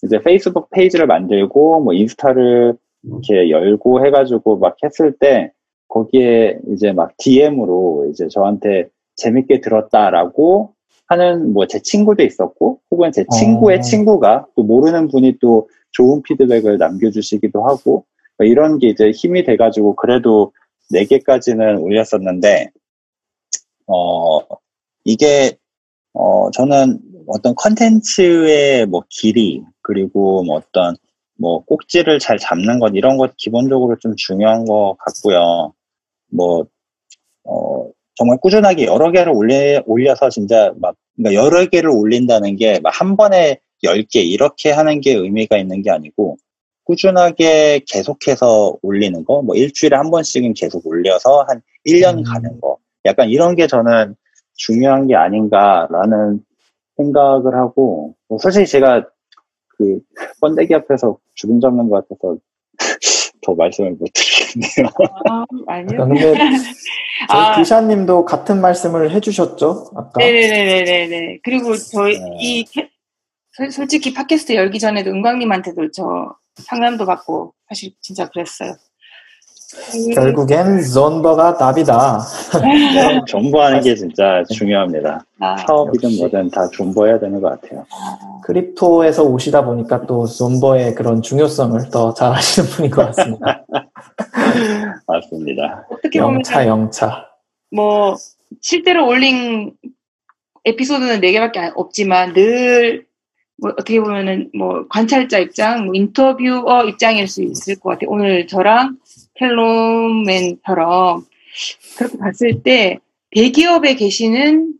이제 0.02 0.18
페이스북 0.20 0.70
페이지를 0.70 1.06
만들고 1.06 1.80
뭐 1.80 1.94
인스타를 1.94 2.74
이렇게 3.04 3.48
열고 3.48 4.04
해가지고 4.04 4.58
막 4.58 4.76
했을 4.82 5.16
때 5.20 5.52
거기에 5.86 6.58
이제 6.72 6.90
막 6.92 7.16
DM으로 7.16 8.08
이제 8.10 8.26
저한테 8.28 8.88
재밌게 9.14 9.60
들었다라고 9.60 10.74
하는 11.06 11.52
뭐 11.52 11.64
제 11.66 11.78
친구도 11.80 12.24
있었고 12.24 12.80
혹은 12.90 13.12
제 13.12 13.24
친구의 13.38 13.78
어. 13.78 13.80
친구가 13.80 14.46
또 14.56 14.64
모르는 14.64 15.06
분이 15.06 15.38
또 15.40 15.68
좋은 15.92 16.22
피드백을 16.22 16.78
남겨주시기도 16.78 17.62
하고 17.64 18.04
뭐 18.36 18.46
이런 18.48 18.78
게 18.80 18.88
이제 18.88 19.12
힘이 19.12 19.44
돼가지고 19.44 19.94
그래도 19.94 20.52
4개까지는 20.92 21.80
올렸었는데 21.80 22.70
어 23.86 24.40
이게 25.04 25.56
어 26.18 26.50
저는 26.52 26.98
어떤 27.28 27.54
컨텐츠의 27.54 28.86
뭐 28.86 29.02
길이 29.08 29.62
그리고 29.82 30.42
뭐 30.44 30.56
어떤 30.56 30.96
뭐 31.38 31.64
꼭지를 31.64 32.18
잘 32.18 32.38
잡는 32.38 32.80
것 32.80 32.92
이런 32.94 33.16
것 33.18 33.36
기본적으로 33.36 33.96
좀 34.00 34.14
중요한 34.16 34.64
것 34.64 34.96
같고요. 34.98 35.72
뭐 36.32 36.66
어, 37.44 37.88
정말 38.16 38.38
꾸준하게 38.40 38.86
여러 38.86 39.10
개를 39.12 39.32
올리, 39.34 39.80
올려서 39.86 40.30
진짜 40.30 40.72
막 40.80 40.96
그러니까 41.16 41.42
여러 41.44 41.64
개를 41.66 41.90
올린다는 41.90 42.56
게 42.56 42.80
막 42.82 42.92
한 43.00 43.16
번에 43.16 43.58
10개 43.84 44.16
이렇게 44.24 44.70
하는 44.72 45.00
게 45.00 45.14
의미가 45.14 45.56
있는 45.58 45.82
게 45.82 45.90
아니고 45.90 46.36
꾸준하게 46.84 47.82
계속해서 47.86 48.78
올리는 48.82 49.24
거, 49.24 49.42
뭐 49.42 49.54
일주일에 49.56 49.96
한 49.96 50.10
번씩은 50.10 50.54
계속 50.54 50.86
올려서 50.86 51.44
한 51.48 51.60
1년 51.86 52.18
음. 52.18 52.22
가는 52.24 52.60
거. 52.60 52.78
약간 53.04 53.28
이런 53.30 53.54
게 53.56 53.66
저는 53.66 54.16
중요한 54.58 55.06
게 55.06 55.16
아닌가라는 55.16 56.44
생각을 56.98 57.54
하고, 57.54 58.14
뭐 58.28 58.38
솔직히 58.38 58.66
제가 58.66 59.08
그 59.68 60.00
번데기 60.40 60.74
앞에서 60.74 61.16
주름 61.34 61.60
잡는 61.60 61.88
것 61.88 62.06
같아서 62.08 62.36
더 63.42 63.54
말씀을 63.54 63.92
못 63.92 64.08
드리겠네요. 64.12 64.92
아, 65.30 65.44
아니요. 65.68 66.06
근데 66.06 66.34
저희 67.30 67.40
아. 67.40 67.56
기샤님도 67.56 68.24
같은 68.24 68.60
말씀을 68.60 69.12
해주셨죠? 69.12 69.92
아까. 69.96 70.18
네네네네네. 70.18 71.38
그리고 71.42 71.76
저희 71.76 72.18
네. 72.18 72.36
이 72.40 72.64
솔직히 73.72 74.12
팟캐스트 74.12 74.54
열기 74.54 74.78
전에도 74.78 75.10
은광님한테도 75.10 75.90
저 75.92 76.34
상담도 76.56 77.06
받고 77.06 77.54
사실 77.68 77.92
진짜 78.00 78.28
그랬어요. 78.28 78.74
그- 79.72 80.14
결국엔 80.14 80.82
존버가 80.82 81.58
답이다. 81.58 82.20
네, 82.62 83.20
존버하는 83.26 83.80
게 83.82 83.94
진짜 83.94 84.42
중요합니다. 84.54 85.22
아, 85.40 85.56
사업이든 85.58 86.08
역시. 86.08 86.20
뭐든 86.20 86.50
다 86.50 86.66
존버해야 86.70 87.18
되는 87.18 87.38
것 87.40 87.60
같아요. 87.60 87.84
아, 87.90 88.40
크립토에서 88.44 89.24
오시다 89.24 89.64
보니까 89.66 90.06
또 90.06 90.26
존버의 90.26 90.94
그런 90.94 91.20
중요성을 91.20 91.90
더 91.90 92.14
잘 92.14 92.32
아시는 92.32 92.68
분인 92.70 92.90
것 92.90 93.06
같습니다. 93.06 93.62
맞습니다. 95.06 95.86
어떻게 95.90 96.18
보면 96.20 96.36
영차, 96.36 96.66
영차. 96.66 97.26
뭐 97.70 98.16
실제로 98.62 99.06
올린 99.06 99.72
에피소드는 100.64 101.20
4개밖에 101.20 101.72
없지만 101.76 102.32
늘 102.32 103.06
뭐 103.60 103.72
어떻게 103.72 103.98
보면은 104.00 104.52
뭐 104.56 104.86
관찰자 104.88 105.38
입장, 105.40 105.86
뭐 105.86 105.92
인터뷰어 105.92 106.84
입장일 106.84 107.26
수 107.26 107.42
있을 107.42 107.74
것 107.80 107.90
같아요. 107.90 108.08
오늘 108.10 108.46
저랑 108.46 108.98
켈로맨처럼 109.38 111.24
그렇게 111.96 112.18
봤을 112.18 112.62
때 112.62 112.98
대기업에 113.30 113.94
계시는 113.94 114.74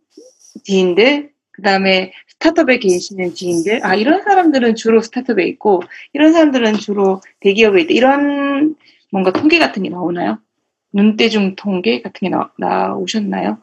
지인들, 0.64 1.30
그 1.50 1.62
다음에 1.62 2.12
스타트업에 2.28 2.78
계시는 2.78 3.34
지인들, 3.34 3.84
아 3.84 3.94
이런 3.94 4.22
사람들은 4.22 4.74
주로 4.76 5.00
스타트업에 5.00 5.44
있고 5.48 5.82
이런 6.12 6.32
사람들은 6.32 6.74
주로 6.74 7.20
대기업에 7.40 7.82
있다. 7.82 7.94
이런 7.94 8.76
뭔가 9.10 9.32
통계 9.32 9.58
같은 9.58 9.82
게 9.82 9.88
나오나요? 9.88 10.38
눈대중 10.92 11.54
통계 11.56 12.00
같은 12.00 12.20
게 12.20 12.28
나, 12.28 12.50
나오셨나요? 12.58 13.58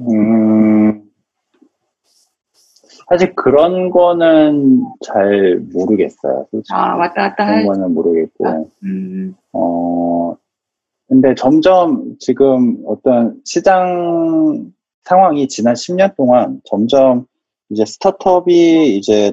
음, 0.00 0.83
사실 3.08 3.34
그런 3.34 3.90
거는 3.90 4.84
잘 5.04 5.60
모르겠어요. 5.72 6.46
솔직히. 6.50 6.74
아, 6.74 6.96
왔다 6.96 7.30
갔다 7.30 7.44
그런 7.46 7.58
할, 7.58 7.66
거는 7.66 7.94
모르겠고. 7.94 8.70
음, 8.84 9.34
어, 9.52 10.36
근데 11.08 11.34
점점 11.34 12.16
지금 12.18 12.78
어떤 12.86 13.40
시장 13.44 14.72
상황이 15.04 15.48
지난 15.48 15.74
10년 15.74 16.16
동안 16.16 16.60
점점 16.64 17.26
이제 17.70 17.84
스타트업이 17.84 18.96
이제 18.96 19.32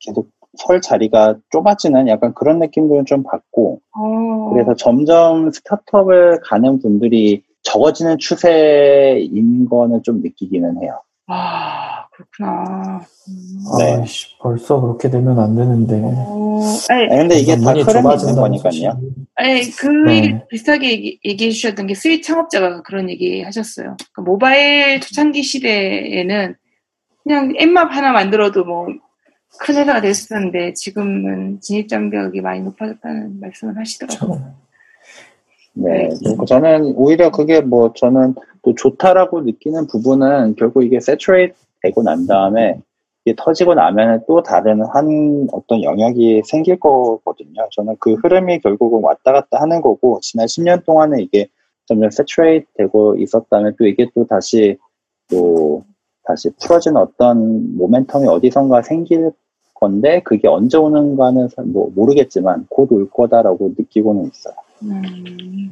계속 0.00 0.28
설 0.56 0.80
자리가 0.80 1.38
좁아지는 1.50 2.08
약간 2.08 2.34
그런 2.34 2.58
느낌들은 2.58 3.04
좀 3.04 3.22
받고, 3.22 3.80
어, 3.96 4.50
그래서 4.52 4.74
점점 4.74 5.50
스타트업을 5.50 6.40
가는 6.42 6.78
분들이 6.78 7.42
적어지는 7.62 8.18
추세인 8.18 9.68
거는 9.68 10.02
좀 10.02 10.20
느끼기는 10.22 10.82
해요. 10.82 11.00
아, 11.28 12.06
그렇구나. 12.12 13.00
음. 13.28 13.78
네. 13.78 13.96
아이씨, 13.98 14.38
벌써 14.38 14.80
그렇게 14.80 15.10
되면 15.10 15.38
안 15.38 15.54
되는데. 15.54 16.00
어, 16.02 16.60
아니, 16.90 17.02
아니, 17.04 17.18
근데 17.18 17.38
이게 17.38 17.56
다 17.56 17.72
흐름이 17.72 18.14
있는 18.16 18.34
거니까요. 18.34 19.00
아니, 19.36 19.70
그 19.70 19.86
네. 19.86 20.16
얘기 20.16 20.34
비슷하게 20.48 20.90
얘기, 20.90 21.20
얘기해 21.24 21.50
주셨던 21.50 21.86
게 21.86 21.94
스윗 21.94 22.22
창업자가 22.22 22.82
그런 22.82 23.10
얘기 23.10 23.42
하셨어요. 23.42 23.96
그러니까 24.12 24.22
모바일 24.22 25.00
초창기 25.00 25.42
시대에는 25.42 26.56
그냥 27.22 27.54
앱맵 27.60 27.88
하나 27.92 28.12
만들어도 28.12 28.64
뭐 28.64 28.88
큰 29.58 29.76
회사가 29.76 30.00
됐었는데 30.00 30.74
지금은 30.74 31.60
진입장벽이 31.60 32.40
많이 32.40 32.60
높아졌다는 32.60 33.40
말씀을 33.40 33.76
하시더라고요. 33.78 34.54
참. 35.78 35.84
네, 35.84 36.08
그리고 36.24 36.44
저는 36.44 36.94
오히려 36.96 37.30
그게 37.30 37.60
뭐 37.60 37.92
저는 37.94 38.34
또 38.62 38.74
좋다라고 38.74 39.42
느끼는 39.42 39.86
부분은 39.86 40.56
결국 40.56 40.82
이게 40.84 41.00
saturate 41.00 41.54
되고 41.82 42.02
난 42.02 42.26
다음에 42.26 42.80
이게 43.24 43.34
터지고 43.36 43.74
나면은 43.74 44.20
또 44.26 44.42
다른 44.42 44.82
한 44.86 45.46
어떤 45.52 45.82
영역이 45.82 46.42
생길 46.46 46.78
거거든요. 46.80 47.68
저는 47.72 47.96
그 48.00 48.14
흐름이 48.14 48.60
결국은 48.60 49.02
왔다 49.02 49.32
갔다 49.32 49.60
하는 49.60 49.80
거고 49.80 50.18
지난 50.22 50.46
10년 50.46 50.84
동안에 50.84 51.22
이게 51.22 51.48
점점 51.86 52.10
세츄레이트 52.10 52.66
되고 52.74 53.16
있었다면 53.16 53.76
또 53.78 53.86
이게 53.86 54.06
또 54.14 54.26
다시 54.26 54.76
또 55.30 55.84
다시 56.24 56.50
풀어지는 56.60 56.96
어떤 57.00 57.76
모멘텀이 57.78 58.28
어디선가 58.28 58.82
생길 58.82 59.30
건데 59.74 60.20
그게 60.24 60.48
언제 60.48 60.76
오는가는 60.76 61.48
사- 61.48 61.62
뭐 61.62 61.90
모르겠지만 61.94 62.66
곧 62.68 62.90
올 62.92 63.08
거다라고 63.10 63.72
느끼고는 63.78 64.26
있어요. 64.26 64.54
음, 64.82 65.68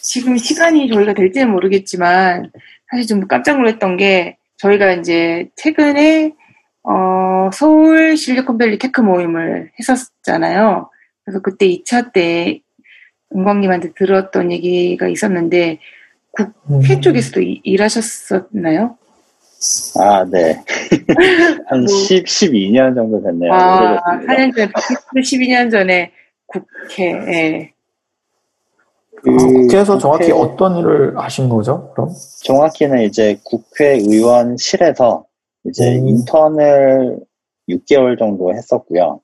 지금 0.00 0.36
시간이 0.36 0.88
저희가 0.90 1.14
될지는 1.14 1.50
모르겠지만 1.50 2.50
사실 2.90 3.06
좀 3.06 3.26
깜짝 3.28 3.56
놀랐던 3.58 3.96
게 3.96 4.36
저희가 4.58 4.92
이제 4.92 5.48
최근에 5.56 6.32
어, 6.84 7.50
서울 7.52 8.16
실리콘밸리 8.16 8.78
tech 8.78 9.00
모임을 9.00 9.70
했었잖아요. 9.78 10.90
그래서 11.24 11.40
그때 11.40 11.66
2차 11.68 12.12
때 12.12 12.60
은광님한테 13.34 13.92
들었던 13.94 14.50
얘기가 14.52 15.08
있었는데 15.08 15.78
국회 16.66 16.94
음. 16.94 17.00
쪽에서도 17.00 17.40
이- 17.40 17.60
일하셨었나요? 17.64 18.98
아, 20.00 20.24
네. 20.28 20.60
한 21.68 21.80
뭐- 21.84 21.86
10, 21.86 22.24
12년 22.24 22.94
정도 22.96 23.22
됐네요. 23.22 23.52
아, 23.52 24.00
오래됐습니다. 24.16 24.32
4년 24.34 24.54
전에, 24.56 24.72
팟캐스트 24.72 25.06
12년 25.20 25.70
전에 25.70 26.12
국회에. 26.46 27.72
그 29.22 29.30
아, 29.30 29.36
국회에서 29.36 29.98
정확히 29.98 30.30
국회- 30.32 30.40
어떤 30.40 30.76
일을 30.76 31.18
하신 31.18 31.48
거죠? 31.48 31.90
그럼? 31.94 32.10
정확히는 32.44 33.02
이제 33.02 33.38
국회의원실에서 33.44 35.24
이제 35.64 35.98
음. 35.98 36.08
인턴을 36.08 37.18
6개월 37.68 38.18
정도 38.18 38.52
했었고요. 38.52 39.20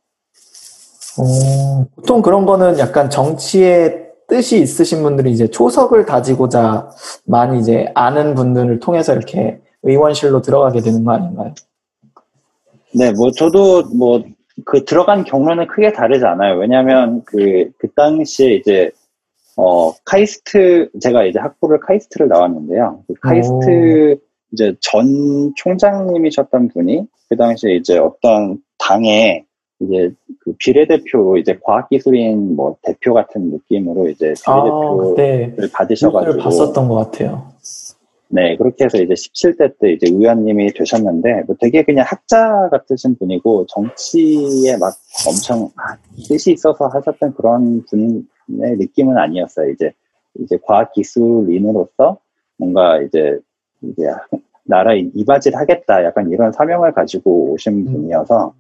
어, 1.19 1.87
보통 1.97 2.23
그런 2.23 2.47
거는 2.47 2.79
약간 2.79 3.11
정치에 3.11 4.07
뜻이 4.29 4.61
있으신 4.61 5.03
분들이 5.03 5.33
이제 5.33 5.49
초석을 5.49 6.07
다지고자 6.07 6.91
많이 7.25 7.59
이제 7.59 7.87
아는 7.95 8.35
분들을 8.35 8.79
통해서 8.79 9.15
이렇게 9.15 9.61
의원실로 9.83 10.43
들어가게 10.43 10.81
되는 10.81 11.03
거 11.05 11.13
아닌가요? 11.13 11.55
네, 12.95 13.11
뭐 13.13 13.31
저도 13.33 13.83
뭐 13.97 14.23
그 14.65 14.85
들어간 14.85 15.25
경로는 15.25 15.67
크게 15.69 15.93
다르지 15.93 16.25
않아요. 16.25 16.59
왜냐하면 16.59 17.23
그, 17.25 17.71
그 17.79 17.89
당시에 17.93 18.55
이제 18.55 18.91
어 19.61 19.93
카이스트 20.05 20.89
제가 21.01 21.25
이제 21.25 21.41
학부를 21.41 21.81
카이스트를 21.81 22.29
나왔는데요. 22.29 23.03
그 23.09 23.15
카이스트 23.15 24.17
이제 24.53 24.73
전 24.81 25.53
총장님이셨던 25.57 26.69
분이 26.69 27.07
그 27.29 27.37
당시에 27.37 27.75
이제 27.75 27.99
어떤 27.99 28.59
당에 28.79 29.45
이제 29.81 30.13
그 30.41 30.55
비례대표 30.59 31.37
이제 31.39 31.59
과학기술인 31.63 32.55
뭐 32.55 32.77
대표 32.83 33.15
같은 33.15 33.51
느낌으로 33.51 34.09
이제 34.09 34.33
아, 34.47 34.63
비례대표를 34.63 35.51
뉴스를 35.51 35.71
받으셔가지고 35.73 36.39
봤었던 36.39 36.89
것 36.89 36.95
같아요. 36.95 37.53
네 38.31 38.57
그렇게 38.57 38.85
해서 38.85 38.99
이제 38.99 39.15
17대 39.15 39.79
때 39.79 39.93
이제 39.93 40.07
의원님이 40.11 40.73
되셨는데 40.75 41.45
뭐 41.47 41.57
되게 41.59 41.83
그냥 41.83 42.05
학자 42.07 42.69
같으신 42.71 43.17
분이고 43.17 43.67
정치에 43.69 44.77
막 44.79 44.93
엄청 45.27 45.71
아, 45.77 45.97
뜻이 46.29 46.53
있어서 46.53 46.89
하셨던 46.89 47.35
그런 47.35 47.85
분의 47.87 48.77
느낌은 48.77 49.17
아니었어요. 49.17 49.71
이제 49.71 49.93
이제 50.39 50.59
과학기술인으로서 50.63 52.19
뭔가 52.59 53.01
이제 53.01 53.39
이제 53.83 54.03
나라에 54.65 55.09
이바지를 55.15 55.59
하겠다 55.59 56.05
약간 56.05 56.31
이런 56.31 56.53
사명을 56.53 56.93
가지고 56.93 57.53
오신 57.53 57.73
음. 57.73 57.85
분이어서 57.93 58.55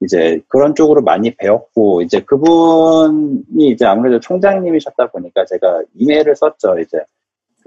이제 0.00 0.40
그런 0.46 0.76
쪽으로 0.76 1.02
많이 1.02 1.34
배웠고 1.34 2.02
이제 2.02 2.20
그분이 2.20 3.70
이제 3.70 3.84
아무래도 3.84 4.20
총장님이셨다 4.20 5.10
보니까 5.10 5.44
제가 5.44 5.82
이메일을 5.96 6.36
썼죠 6.36 6.78
이제 6.78 6.98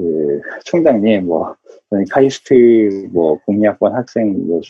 그 0.02 0.42
총장님 0.66 1.28
뭐 1.28 1.56
저는 1.90 2.06
카이스트 2.10 3.08
뭐 3.12 3.38
공리학번 3.46 3.94
학생 3.94 4.48
뭐 4.48 4.62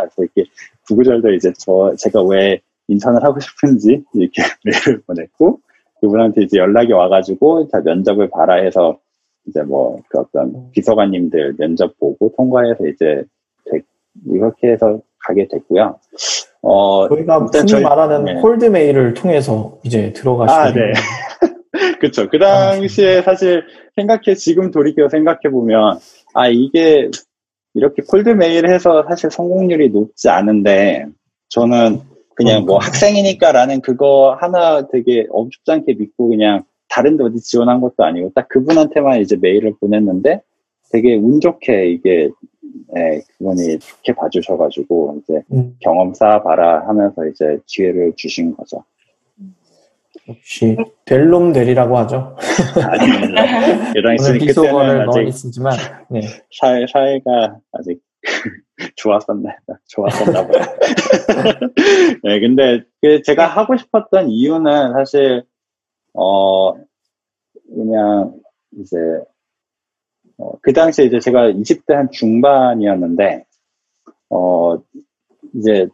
그래서 0.00 0.22
이렇게 0.22 0.50
구구절절 0.86 1.34
이제 1.34 1.52
저 1.58 1.94
제가 1.96 2.22
왜 2.24 2.60
인턴을 2.88 3.22
하고 3.24 3.40
싶은지 3.40 4.02
이렇게 4.14 4.42
메일을 4.64 5.02
보냈고 5.06 5.60
그분한테 6.00 6.42
이제 6.42 6.58
연락이 6.58 6.92
와가지고 6.92 7.68
자 7.68 7.80
면접을 7.80 8.28
봐라 8.28 8.56
해서 8.56 8.98
이제 9.46 9.62
뭐 9.62 9.98
그 10.08 10.18
어떤 10.18 10.70
비서관님들 10.72 11.54
면접 11.58 11.98
보고 11.98 12.30
통과해서 12.36 12.86
이제 12.86 13.24
되- 13.70 13.80
이렇게 14.30 14.72
해서 14.72 15.00
가게 15.26 15.48
됐고요. 15.48 15.98
어, 16.62 17.08
저희가 17.08 17.40
일단 17.46 17.66
저희- 17.66 17.82
말하는 17.82 18.24
네. 18.24 18.34
콜드 18.40 18.66
메일을 18.66 19.14
통해서 19.14 19.78
이제 19.82 20.12
들어가시게 20.12 20.60
아, 20.60 20.72
네. 20.72 20.92
그쵸. 22.00 22.28
그 22.28 22.38
당시에 22.38 23.22
사실 23.22 23.64
생각해, 23.96 24.34
지금 24.36 24.70
돌이켜 24.70 25.08
생각해보면, 25.08 25.98
아, 26.34 26.48
이게 26.48 27.10
이렇게 27.74 28.02
콜드메일 28.06 28.68
해서 28.68 29.04
사실 29.08 29.30
성공률이 29.30 29.90
높지 29.90 30.28
않은데, 30.28 31.06
저는 31.48 32.00
그냥 32.34 32.64
뭐 32.64 32.78
그러니까요. 32.78 32.78
학생이니까라는 32.78 33.80
그거 33.80 34.36
하나 34.40 34.86
되게 34.88 35.26
엄죽잖게 35.30 35.94
믿고 35.94 36.28
그냥 36.28 36.64
다른 36.88 37.16
데 37.16 37.24
어디 37.24 37.40
지원한 37.40 37.80
것도 37.80 38.04
아니고, 38.04 38.32
딱 38.34 38.48
그분한테만 38.48 39.20
이제 39.20 39.36
메일을 39.40 39.74
보냈는데, 39.80 40.42
되게 40.90 41.16
운 41.16 41.40
좋게 41.40 41.90
이게, 41.90 42.30
예, 42.96 43.20
그분이 43.38 43.78
좋게 43.78 44.14
봐주셔가지고, 44.14 45.20
이제 45.22 45.42
음, 45.52 45.76
경험 45.80 46.14
쌓아봐라 46.14 46.86
하면서 46.86 47.26
이제 47.26 47.58
기회를 47.66 48.12
주신 48.16 48.54
거죠. 48.54 48.84
역시 50.28 50.76
될 51.04 51.28
놈 51.28 51.52
되리라고 51.52 51.98
하죠. 51.98 52.36
아닙니다. 52.82 53.42
그 53.92 53.98
오늘 53.98 54.16
당시 54.16 54.38
비속어를 54.38 55.06
그때는 55.06 55.08
아직 55.08 55.20
넣어있지만 55.20 55.76
네. 56.10 56.20
사회, 56.58 56.86
사회가 56.86 57.58
아직 57.72 58.00
좋았었나, 58.96 59.50
좋았었나 59.88 60.46
봐요. 60.46 60.62
네, 62.24 62.40
근데 62.40 62.82
그 63.00 63.22
제가 63.22 63.46
하고 63.46 63.76
싶었던 63.76 64.30
이유는 64.30 64.92
사실, 64.94 65.44
어, 66.14 66.72
그냥 67.68 68.34
이제, 68.78 68.96
어, 70.38 70.52
그 70.62 70.72
당시에 70.72 71.04
이제 71.04 71.20
제가 71.20 71.50
20대 71.50 71.92
한 71.92 72.10
중반이었는데, 72.10 73.44
어, 74.30 74.76
이제 75.54 75.86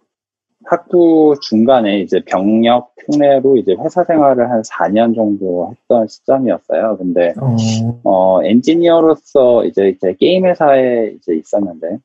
학부 0.65 1.35
중간에 1.41 2.01
이제 2.01 2.21
병력 2.27 2.95
특례로 2.97 3.57
이제 3.57 3.75
회사 3.83 4.05
생활을 4.05 4.51
한 4.51 4.63
4년 4.63 5.15
정도 5.15 5.71
했던 5.73 6.07
시점이었어요. 6.07 6.97
근데 6.99 7.33
어, 7.41 7.57
어, 8.05 8.45
엔지니어로서 8.45 9.65
이제 9.65 9.97
제 10.01 10.15
게임 10.19 10.47
회사에 10.47 11.15
이제 11.17 11.35
있었는데, 11.35 11.99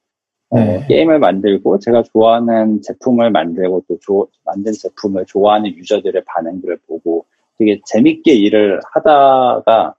어, 0.51 0.59
네. 0.59 0.85
게임을 0.87 1.19
만들고 1.19 1.79
제가 1.79 2.03
좋아하는 2.13 2.81
제품을 2.81 3.31
만들고 3.31 3.83
또 3.89 3.97
조- 3.99 4.27
만든 4.45 4.71
제품을 4.73 5.25
좋아하는 5.25 5.75
유저들의 5.75 6.23
반응들을 6.25 6.79
보고 6.87 7.25
되게 7.57 7.81
재밌게 7.85 8.31
일을 8.33 8.79
하다가, 8.93 9.95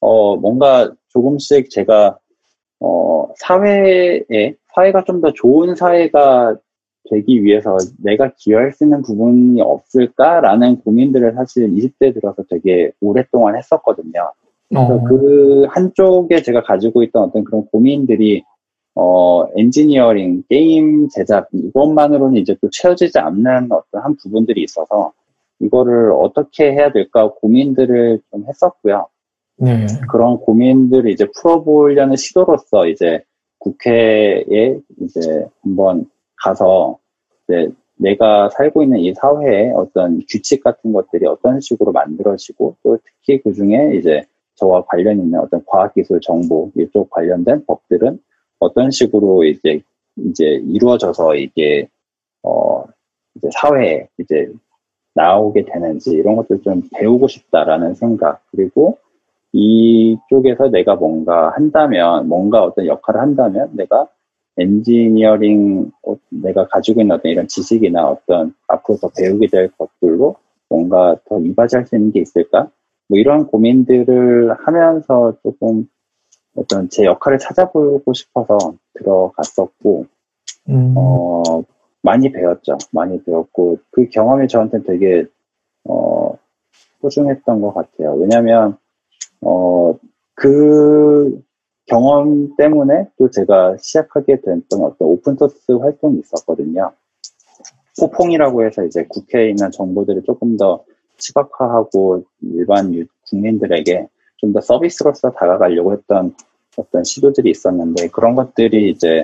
어, 0.00 0.36
뭔가 0.36 0.90
조금씩 1.10 1.70
제가, 1.70 2.18
어, 2.80 3.28
사회에, 3.36 4.54
사회가 4.74 5.04
좀 5.04 5.20
더 5.20 5.32
좋은 5.32 5.74
사회가 5.74 6.56
되기 7.10 7.44
위해서 7.44 7.76
내가 8.02 8.32
기여할 8.36 8.72
수 8.72 8.84
있는 8.84 9.02
부분이 9.02 9.60
없을까라는 9.60 10.80
고민들을 10.80 11.34
사실 11.34 11.68
20대 11.68 12.14
들어서 12.14 12.42
되게 12.48 12.90
오랫동안 13.00 13.56
했었거든요. 13.56 14.32
그래서 14.68 14.94
어, 14.94 15.04
그 15.04 15.66
한쪽에 15.68 16.42
제가 16.42 16.62
가지고 16.62 17.02
있던 17.02 17.24
어떤 17.24 17.44
그런 17.44 17.66
고민들이 17.66 18.44
어 18.94 19.46
엔지니어링 19.56 20.44
게임 20.48 21.08
제작 21.08 21.48
이것만으로는 21.52 22.36
이제 22.36 22.56
또 22.60 22.68
채워지지 22.68 23.18
않는 23.18 23.70
어떤 23.70 24.02
한 24.02 24.16
부분들이 24.16 24.62
있어서 24.64 25.12
이거를 25.60 26.12
어떻게 26.12 26.72
해야 26.72 26.90
될까 26.92 27.30
고민들을 27.30 28.20
좀 28.30 28.44
했었고요. 28.48 29.06
네. 29.58 29.86
그런 30.10 30.38
고민들을 30.38 31.10
이제 31.10 31.26
풀어보려는 31.36 32.16
시도로서 32.16 32.86
이제 32.88 33.22
국회에 33.58 34.78
이제 35.00 35.46
한번 35.62 36.06
가서 36.42 36.98
이제 37.44 37.70
내가 37.96 38.48
살고 38.50 38.82
있는 38.82 38.98
이 39.00 39.12
사회에 39.14 39.72
어떤 39.74 40.20
규칙 40.28 40.62
같은 40.62 40.92
것들이 40.92 41.26
어떤 41.26 41.60
식으로 41.60 41.92
만들어지고 41.92 42.76
또 42.82 42.98
특히 43.04 43.40
그 43.42 43.52
중에 43.52 43.96
이제 43.96 44.22
저와 44.54 44.84
관련 44.86 45.20
있는 45.20 45.40
어떤 45.40 45.64
과학기술 45.66 46.20
정보 46.20 46.70
이쪽 46.76 47.10
관련된 47.10 47.64
법들은 47.66 48.18
어떤 48.60 48.90
식으로 48.90 49.44
이제 49.44 49.80
이제 50.16 50.44
이루어져서 50.44 51.36
이게 51.36 51.88
어 52.42 52.84
이제 53.36 53.48
사회에 53.52 54.08
이제 54.18 54.52
나오게 55.14 55.64
되는지 55.64 56.10
이런 56.12 56.36
것들 56.36 56.62
좀 56.62 56.82
배우고 56.94 57.28
싶다라는 57.28 57.94
생각. 57.94 58.42
그리고 58.50 58.98
이쪽에서 59.52 60.68
내가 60.68 60.94
뭔가 60.94 61.50
한다면 61.50 62.28
뭔가 62.28 62.62
어떤 62.62 62.86
역할을 62.86 63.20
한다면 63.20 63.70
내가 63.74 64.08
엔지니어링 64.58 65.92
어, 66.02 66.16
내가 66.30 66.66
가지고 66.66 67.00
있는 67.00 67.16
어떤 67.16 67.30
이런 67.32 67.48
지식이나 67.48 68.08
어떤 68.08 68.54
앞으로 68.66 68.98
더 68.98 69.10
배우게 69.16 69.46
될 69.48 69.70
것들로 69.78 70.36
뭔가 70.68 71.16
더 71.26 71.38
이바지할 71.40 71.86
수 71.86 71.96
있는 71.96 72.12
게 72.12 72.20
있을까? 72.20 72.70
뭐 73.08 73.18
이런 73.18 73.46
고민들을 73.46 74.54
하면서 74.58 75.34
조금 75.42 75.88
어떤 76.54 76.88
제 76.88 77.04
역할을 77.04 77.38
찾아보고 77.38 78.12
싶어서 78.12 78.74
들어갔었고 78.94 80.06
음, 80.68 80.94
어, 80.96 81.62
많이 82.02 82.30
배웠죠. 82.30 82.76
많이 82.92 83.22
배웠고, 83.24 83.78
그 83.90 84.08
경험이 84.08 84.48
저한테 84.48 84.82
되게, 84.82 85.26
어, 85.84 86.36
소중했던 87.00 87.60
것 87.60 87.74
같아요. 87.74 88.14
왜냐면, 88.14 88.76
어, 89.40 89.94
그 90.34 91.42
경험 91.88 92.54
때문에 92.56 93.06
또 93.18 93.30
제가 93.30 93.76
시작하게 93.80 94.36
됐던 94.40 94.82
어떤 94.82 95.08
오픈소스 95.08 95.72
활동이 95.72 96.20
있었거든요. 96.20 96.92
포퐁이라고 98.00 98.64
해서 98.64 98.84
이제 98.84 99.04
국회에 99.08 99.50
있는 99.50 99.70
정보들을 99.70 100.22
조금 100.24 100.56
더 100.56 100.84
시각화하고 101.18 102.24
일반 102.42 102.94
유- 102.94 103.06
국민들에게 103.28 104.08
좀 104.38 104.52
더 104.52 104.60
서비스로서 104.60 105.32
다가가려고 105.32 105.92
했던 105.92 106.34
어떤 106.76 107.02
시도들이 107.02 107.50
있었는데 107.50 108.08
그런 108.08 108.36
것들이 108.36 108.90
이제 108.90 109.22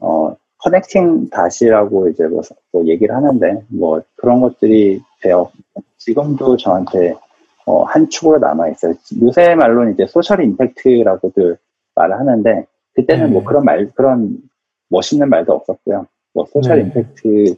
어 0.00 0.34
connecting 0.58 1.28
dots라고 1.30 2.08
이제 2.08 2.26
뭐, 2.26 2.40
뭐 2.72 2.86
얘기를 2.86 3.14
하는데 3.14 3.62
뭐 3.68 4.00
그런 4.16 4.40
것들이 4.40 5.02
되어 5.20 5.50
지금도 5.98 6.56
저한테 6.56 7.14
어, 7.66 7.82
한 7.84 8.08
축으로 8.08 8.38
남아 8.38 8.68
있어요. 8.70 8.94
요새 9.22 9.54
말로는 9.54 9.92
이제 9.94 10.06
social 10.06 10.42
impact라고들 10.42 11.58
말을 11.98 12.18
하는데 12.18 12.66
그때는 12.94 13.32
뭐 13.32 13.42
네. 13.42 13.46
그런 13.46 13.64
말 13.64 13.90
그런 13.94 14.38
멋있는 14.88 15.28
말도 15.28 15.52
없었고요. 15.52 16.06
뭐 16.34 16.46
social 16.46 16.78
네. 16.78 16.84
임팩트 16.84 17.56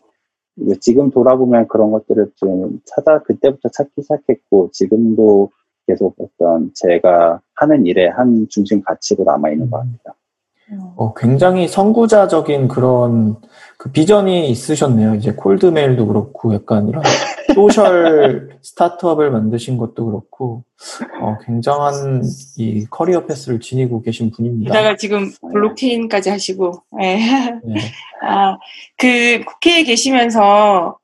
지금 0.80 1.10
돌아보면 1.10 1.68
그런 1.68 1.90
것들을 1.90 2.32
좀 2.36 2.80
찾아 2.84 3.22
그때부터 3.22 3.68
찾기 3.70 4.02
시작했고 4.02 4.70
지금도 4.72 5.50
계속 5.86 6.14
어떤 6.18 6.70
제가 6.74 7.40
하는 7.54 7.86
일의 7.86 8.10
한 8.10 8.46
중심 8.48 8.82
가치로 8.82 9.24
남아 9.24 9.50
있는 9.50 9.70
것 9.70 9.78
같아요. 9.78 10.19
어, 10.96 11.14
굉장히 11.14 11.66
선구자적인 11.68 12.68
그런 12.68 13.36
그 13.76 13.90
비전이 13.90 14.48
있으셨네요. 14.50 15.14
이제 15.14 15.32
cold 15.32 15.62
mail도 15.62 16.06
그렇고 16.06 16.54
약간 16.54 16.88
이런 16.88 17.02
social 17.54 18.58
스타트업을 18.62 19.30
만드신 19.30 19.76
것도 19.78 20.04
그렇고 20.06 20.64
어, 21.20 21.38
굉장한 21.44 22.22
이 22.58 22.86
커리어 22.86 23.26
패스를 23.26 23.60
지니고 23.60 24.02
계신 24.02 24.30
분입니다. 24.30 24.72
게다가 24.72 24.96
지금 24.96 25.32
블록체인까지 25.52 26.30
하시고, 26.30 26.82
예. 27.00 27.16
네. 27.64 27.74
아, 28.22 28.56
그 28.96 29.42
국회에 29.44 29.82
계시면서 29.82 30.98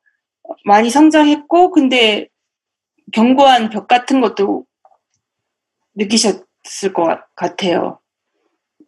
많이 0.64 0.90
성장했고, 0.90 1.72
근데 1.72 2.29
견고한 3.12 3.70
벽 3.70 3.88
같은 3.88 4.20
것도 4.20 4.64
느끼셨을 5.96 6.92
것 6.94 7.05
같- 7.05 7.35
같아요. 7.35 7.98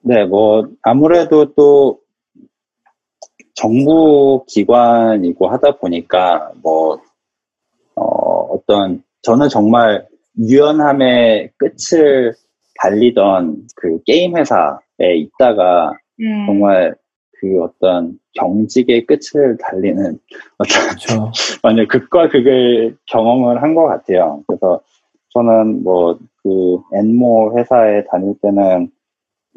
네, 0.08 0.24
뭐 0.24 0.66
아무래도 0.80 1.52
또 1.52 2.00
정부 3.54 4.42
기관이고 4.48 5.48
하다 5.48 5.76
보니까 5.76 6.50
뭐 6.62 6.98
어, 7.94 8.02
어떤 8.54 9.02
저는 9.20 9.50
정말 9.50 10.06
유연함의 10.38 11.50
끝을 11.58 12.32
달리던 12.80 13.66
그 13.76 14.02
게임 14.06 14.34
회사에 14.34 14.78
있다가 15.16 15.92
음, 16.20 16.46
정말 16.46 16.94
그 17.38 17.62
어떤 17.62 18.18
경직의 18.32 19.04
끝을 19.04 19.58
달리는 19.60 20.18
어떤 20.56 20.88
그렇죠. 20.88 21.30
완전 21.62 21.86
극과 21.86 22.30
극을 22.30 22.96
경험을 23.06 23.60
한 23.62 23.74
것 23.74 23.86
같아요. 23.86 24.42
그래서 24.46 24.80
저는 25.34 25.82
뭐 25.82 26.18
그 26.48 26.80
엔모 26.94 27.58
회사에 27.58 28.04
다닐 28.04 28.34
때는 28.40 28.90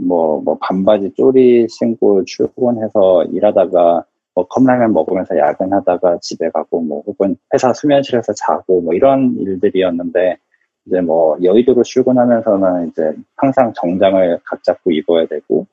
뭐, 0.01 0.41
뭐 0.41 0.57
반바지 0.59 1.13
쪼리 1.15 1.67
신고 1.69 2.23
출근해서 2.25 3.25
일하다가 3.25 4.03
뭐 4.33 4.47
컵라면 4.47 4.93
먹으면서 4.93 5.37
야근하다가 5.37 6.19
집에 6.21 6.49
가고 6.49 6.81
뭐 6.81 7.03
혹은 7.05 7.35
회사 7.53 7.73
수면실에서 7.73 8.33
자고 8.33 8.81
뭐 8.81 8.93
이런 8.93 9.35
일들이었는데 9.37 10.37
이제 10.85 11.01
뭐 11.01 11.37
여의도로 11.43 11.83
출근하면서는 11.83 12.89
이제 12.89 13.13
항상 13.35 13.73
정장을 13.75 14.39
각 14.45 14.63
잡고 14.63 14.91
입어야 14.91 15.25
되고 15.27 15.67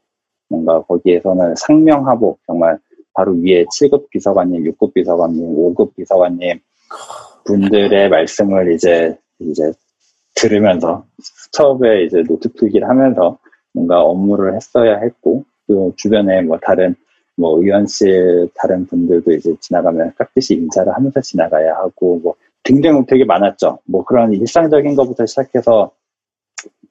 뭔가 0.48 0.82
거기에서는 0.82 1.54
상명하복 1.56 2.40
정말 2.46 2.78
바로 3.14 3.32
위에 3.32 3.64
7급 3.64 4.10
비서관님, 4.10 4.64
6급 4.64 4.94
비서관님, 4.94 5.44
5급 5.44 5.94
비서관님 5.96 6.60
분들의 7.44 8.08
말씀을 8.08 8.72
이제 8.72 9.16
이제 9.40 9.72
들으면서 10.34 11.04
수첩에 11.20 12.04
이제 12.04 12.22
노트 12.22 12.52
필기를 12.52 12.88
하면서 12.88 13.38
뭔가 13.78 14.02
업무를 14.02 14.54
했어야 14.56 14.98
했고 14.98 15.44
또 15.68 15.92
주변에 15.96 16.42
뭐 16.42 16.58
다른 16.60 16.96
뭐 17.36 17.60
의원실 17.60 18.48
다른 18.54 18.84
분들도 18.86 19.32
이제 19.32 19.54
지나가면 19.60 20.14
깍듯이 20.18 20.54
인사를 20.54 20.92
하면서 20.92 21.20
지나가야 21.20 21.76
하고 21.76 22.18
뭐 22.18 22.34
등등 22.64 23.06
되게 23.06 23.24
많았죠. 23.24 23.78
뭐 23.84 24.04
그런 24.04 24.32
일상적인 24.32 24.96
것부터 24.96 25.24
시작해서 25.26 25.92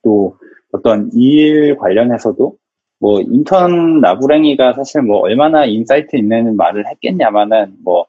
또 0.01 0.37
어떤 0.71 1.09
일 1.13 1.75
관련해서도 1.75 2.55
뭐 2.99 3.21
인턴 3.21 3.99
나부랭이가 3.99 4.73
사실 4.73 5.01
뭐 5.01 5.19
얼마나 5.19 5.65
insight 5.65 6.15
있는 6.15 6.55
말을 6.55 6.87
했겠냐마는 6.87 7.75
뭐 7.83 8.05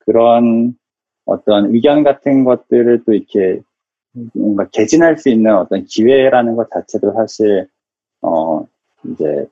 그런 0.00 0.74
어떤 1.24 1.74
의견 1.74 2.04
같은 2.04 2.44
것들을 2.44 3.04
또 3.04 3.12
이렇게 3.14 3.60
뭔가 4.34 4.68
개진할 4.70 5.16
수 5.16 5.30
있는 5.30 5.56
어떤 5.56 5.84
기회라는 5.84 6.56
것 6.56 6.70
자체도 6.70 7.12
사실 7.14 7.68
어 8.22 8.66
이제 9.04 9.46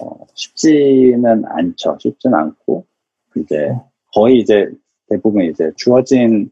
어, 0.00 0.26
쉽지는 0.34 1.44
않죠. 1.46 1.96
쉽지는 2.00 2.38
않고 2.38 2.84
이제 3.36 3.74
거의 4.14 4.40
이제 4.40 4.70
대부분 5.08 5.44
이제 5.44 5.70
주어진 5.76 6.50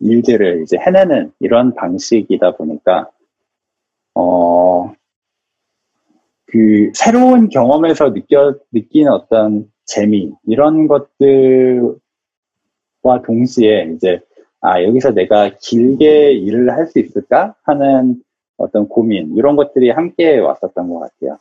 일들을 0.00 0.62
이제 0.62 0.76
해내는 0.78 1.32
이런 1.40 1.74
방식이다 1.74 2.56
보니까 2.56 3.10
어 4.14 4.96
그 6.46 6.90
새로운 6.94 7.48
경험에서 7.48 8.12
느껴 8.12 8.54
느끼는 8.72 9.12
어떤 9.12 9.70
재미 9.84 10.32
이런 10.46 10.88
것들과 10.88 11.98
동시에 13.26 13.92
이제 13.94 14.20
아 14.60 14.82
여기서 14.82 15.10
내가 15.12 15.50
길게 15.60 16.32
일을 16.32 16.70
할 16.72 16.86
수 16.86 16.98
있을까 16.98 17.54
하는 17.64 18.22
어떤 18.56 18.88
고민 18.88 19.34
이런 19.36 19.56
것들이 19.56 19.90
함께 19.90 20.38
왔었던 20.38 20.88
것 20.88 21.00
같아요. 21.00 21.38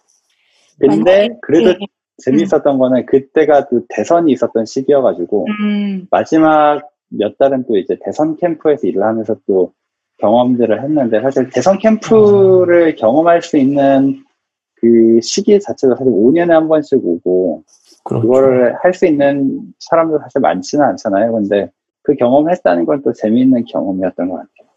근데 0.79 1.29
그래도 1.41 1.69
예. 1.69 1.85
재밌었던 2.17 2.77
거는 2.77 3.05
그때가 3.05 3.67
또 3.69 3.81
대선이 3.89 4.31
있었던 4.31 4.65
시기여가지고 4.65 5.45
음, 5.61 6.07
마지막 6.11 6.81
몇 7.09 7.37
달은 7.37 7.65
또 7.67 7.77
이제 7.77 7.97
대선 8.03 8.35
캠프에서 8.37 8.87
일을 8.87 9.03
하면서 9.03 9.35
또 9.47 9.73
경험들을 10.19 10.81
했는데 10.83 11.21
사실 11.21 11.49
대선 11.49 11.77
캠프를 11.77 12.95
경험할 12.95 13.41
수 13.41 13.57
있는 13.57 14.23
그 14.75 15.19
시기 15.21 15.59
자체가 15.59 15.95
사실 15.95 16.11
5년에 16.11 16.49
한 16.51 16.67
번씩 16.67 16.99
오고 17.05 17.63
그렇죠. 18.03 18.21
그거를 18.21 18.75
할 18.81 18.93
수 18.93 19.05
있는 19.07 19.61
사람도 19.79 20.19
사실 20.19 20.39
많지는 20.41 20.85
않잖아요. 20.85 21.31
근데 21.33 21.69
그 22.03 22.15
경험을 22.15 22.51
했다는 22.51 22.85
건 22.85 23.01
또 23.03 23.11
재미있는 23.13 23.65
경험이었던 23.65 24.29
것 24.29 24.35
같아요. 24.35 24.69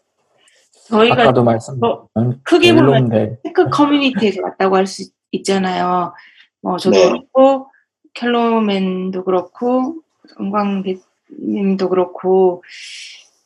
저희가 0.89 1.21
아까도 1.21 1.43
말씀드렸던 1.43 2.41
크게 2.43 2.73
보면 2.73 3.09
tech 3.43 3.69
커뮤니티에서 3.69 4.41
왔다고 4.41 4.75
할 4.75 4.87
수 4.87 5.03
있잖아요. 5.31 6.13
뭐 6.61 6.77
저도 6.77 6.97
네. 6.97 7.07
그렇고 7.09 7.67
켈로맨도 8.15 9.23
그렇고 9.23 9.95
은광님도 10.39 11.89
그렇고 11.89 12.63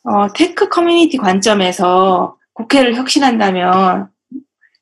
어, 0.04 0.32
tech 0.34 0.68
커뮤니티 0.68 1.18
관점에서 1.18 2.36
국회를 2.54 2.94
혁신한다면 2.96 4.08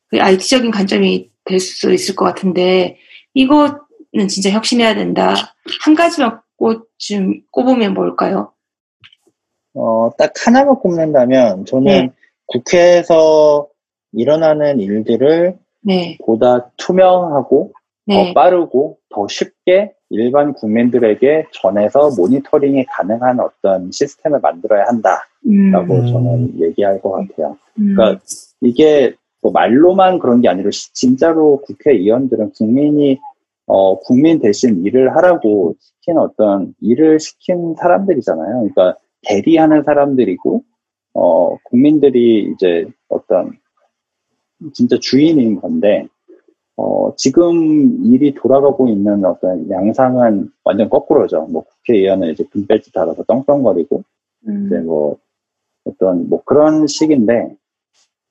그 0.09 0.20
IT적인 0.20 0.70
관점이 0.70 1.31
될 1.44 1.59
수 1.59 1.92
있을 1.92 2.14
것 2.14 2.25
같은데 2.25 2.98
이거는 3.35 4.29
진짜 4.29 4.51
혁신해야 4.51 4.94
된다. 4.94 5.35
한 5.85 5.94
가지만 5.96 6.40
꼽좀 6.57 7.40
꼽으면 7.51 7.94
뭘까요? 7.94 8.53
어, 9.75 10.11
딱 10.16 10.33
하나만 10.46 10.77
꼽는다면 10.77 11.64
저는 11.64 11.85
네. 11.85 12.11
국회에서 12.46 13.68
일어나는 14.12 14.81
일들을 14.81 15.59
네, 15.83 16.18
보다 16.24 16.70
투명하고 16.76 17.72
네, 18.07 18.28
더 18.28 18.35
빠르고 18.35 18.98
더 19.11 19.26
쉽게 19.28 19.92
일반 20.11 20.52
국민들에게 20.52 21.46
전해서 21.52 22.11
모니터링이 22.16 22.85
가능한 22.87 23.40
어떤 23.40 23.90
시스템을 23.90 24.40
만들어야 24.40 24.85
한다라고 24.87 25.24
음, 25.46 25.74
음. 25.74 26.07
저는 26.07 26.61
얘기할 26.61 27.00
것 27.00 27.12
같아요. 27.12 27.57
음, 27.78 27.94
그러니까 27.94 28.20
이게 28.61 29.14
뭐 29.40 29.50
말로만 29.52 30.18
그런 30.18 30.40
게 30.40 30.48
아니라 30.48 30.70
시- 30.70 30.92
진짜로 30.92 31.62
국회의원들은 31.62 32.52
국민이 32.52 33.18
어, 33.66 33.98
국민 34.00 34.38
대신 34.40 34.85
일을 34.85 35.16
하라고 35.16 35.74
시킨 35.81 36.18
어떤 36.18 36.74
일을 36.81 37.18
시킨 37.18 37.74
사람들이잖아요. 37.78 38.68
그러니까 38.74 38.96
대리하는 39.22 39.83
사람들이고 39.85 40.62
어, 41.14 41.57
국민들이 41.64 42.51
이제 42.53 42.87
어떤 43.09 43.59
진짜 44.72 44.96
주인인 45.01 45.61
건데 45.61 46.07
어, 46.77 47.14
지금 47.16 48.12
일이 48.12 48.33
돌아가고 48.35 48.88
있는 48.88 49.25
어떤 49.25 49.68
양상은 49.70 50.51
완전 50.64 50.88
거꾸로죠. 50.88 51.42
뭐 51.46 51.64
국회의원은 51.64 52.31
이제 52.31 52.44
금배지 52.51 52.92
달아서 52.92 53.25
떵떵거리고 53.25 54.03
음. 54.48 54.66
이제 54.66 54.79
뭐 54.79 55.18
어떤 55.85 56.29
뭐 56.29 56.42
그런 56.44 56.87
식인데 56.87 57.55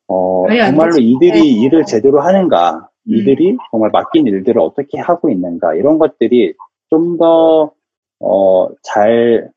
어 0.08 0.46
정말로. 0.50 0.98
이들이 1.00 1.62
일을 1.62 1.86
제대로 1.86 2.22
하는가 2.22 2.89
음. 3.10 3.15
이들이 3.15 3.58
정말 3.72 3.91
맡긴 3.91 4.28
일들을 4.28 4.60
어떻게 4.60 5.00
하고 5.00 5.30
있는가 5.30 5.76
이런 5.76 5.98
것들이 6.00 6.54
좀 6.89 7.17
더 7.17 7.74
어 8.22 8.70
잘 8.84 9.52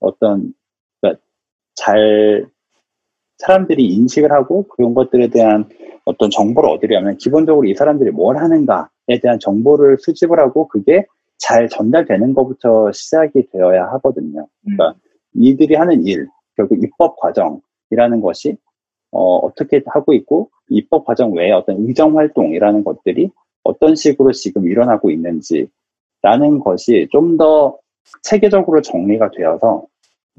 어떤 0.00 0.54
잘 1.78 2.46
사람들이 3.38 3.86
인식을 3.86 4.32
하고 4.32 4.64
그런 4.64 4.94
것들에 4.94 5.28
대한 5.28 5.68
어떤 6.04 6.30
정보를 6.30 6.70
얻으려면 6.70 7.16
기본적으로 7.18 7.68
이 7.68 7.74
사람들이 7.74 8.10
뭘 8.10 8.36
하는가에 8.36 9.20
대한 9.22 9.38
정보를 9.38 9.98
수집을 10.00 10.40
하고 10.40 10.66
그게 10.68 11.06
잘 11.36 11.68
전달되는 11.68 12.34
것부터 12.34 12.90
시작이 12.90 13.48
되어야 13.52 13.84
하거든요. 13.92 14.48
그러니까 14.62 14.94
이들이 15.34 15.76
하는 15.76 16.04
일, 16.04 16.26
결국 16.56 16.82
입법 16.82 17.16
과정이라는 17.20 18.20
것이 18.20 18.56
어, 19.12 19.48
떻게 19.54 19.80
하고 19.86 20.12
있고 20.14 20.50
입법 20.68 21.04
과정 21.04 21.32
외에 21.32 21.52
어떤 21.52 21.86
의정 21.86 22.18
활동이라는 22.18 22.82
것들이 22.82 23.30
어떤 23.62 23.94
식으로 23.94 24.32
지금 24.32 24.66
일어나고 24.66 25.10
있는지라는 25.10 26.58
것이 26.64 27.06
좀 27.12 27.36
더 27.36 27.78
체계적으로 28.22 28.80
정리가 28.80 29.30
되어서 29.36 29.86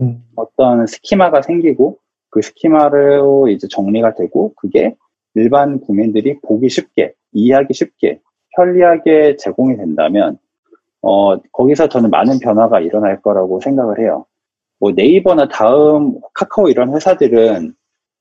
음, 0.02 0.24
어떤 0.36 0.88
스키마가 0.88 1.42
생기고 1.42 1.98
그 2.30 2.42
스키마로 2.42 3.50
이제 3.50 3.68
정리가 3.68 4.16
되고 4.16 4.54
그게 4.56 4.96
일반 5.36 5.80
국민들이 5.80 6.40
보기 6.42 6.70
쉽게 6.70 7.14
이해하기 7.34 7.74
쉽게 7.74 8.20
편리하게 8.56 9.36
제공이 9.38 9.78
된다면 9.78 10.38
어, 11.02 11.38
거기서 11.52 11.88
저는 11.88 12.10
많은 12.10 12.40
변화가 12.40 12.80
일어날 12.82 13.22
거라고 13.22 13.60
생각을 13.62 14.00
해요. 14.00 14.26
뭐 14.80 14.92
네이버나 14.92 15.48
다음, 15.50 16.20
카카오 16.34 16.70
이런 16.70 16.94
회사들은 16.94 17.74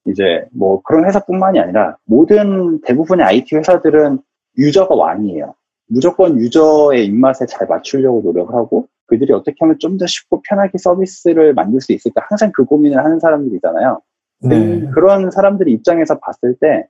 이제 0.06 0.44
뭐 0.52 0.82
그런 0.82 1.06
회사뿐만이 1.06 1.58
아니라 1.58 1.96
모든 2.04 2.80
대부분의 2.82 3.24
IT 3.26 3.56
회사들은 3.56 4.20
유저가 4.56 4.94
왕이에요. 4.94 5.54
무조건 5.88 6.38
유저의 6.38 7.06
입맛에 7.06 7.46
잘 7.46 7.66
맞추려고 7.66 8.22
노력을 8.22 8.54
하고 8.54 8.88
그들이 9.08 9.32
어떻게 9.32 9.56
하면 9.60 9.78
좀 9.80 9.98
더 9.98 10.06
쉽고 10.06 10.42
편하게 10.48 10.78
서비스를 10.78 11.54
만들 11.54 11.80
수 11.80 11.92
있을까 11.92 12.24
항상 12.28 12.52
그 12.54 12.64
고민을 12.64 13.04
하는 13.04 13.18
사람들이잖아요. 13.20 14.00
네. 14.42 14.88
그런 14.94 15.30
사람들 15.30 15.68
입장에서 15.68 16.18
봤을 16.20 16.54
때 16.60 16.88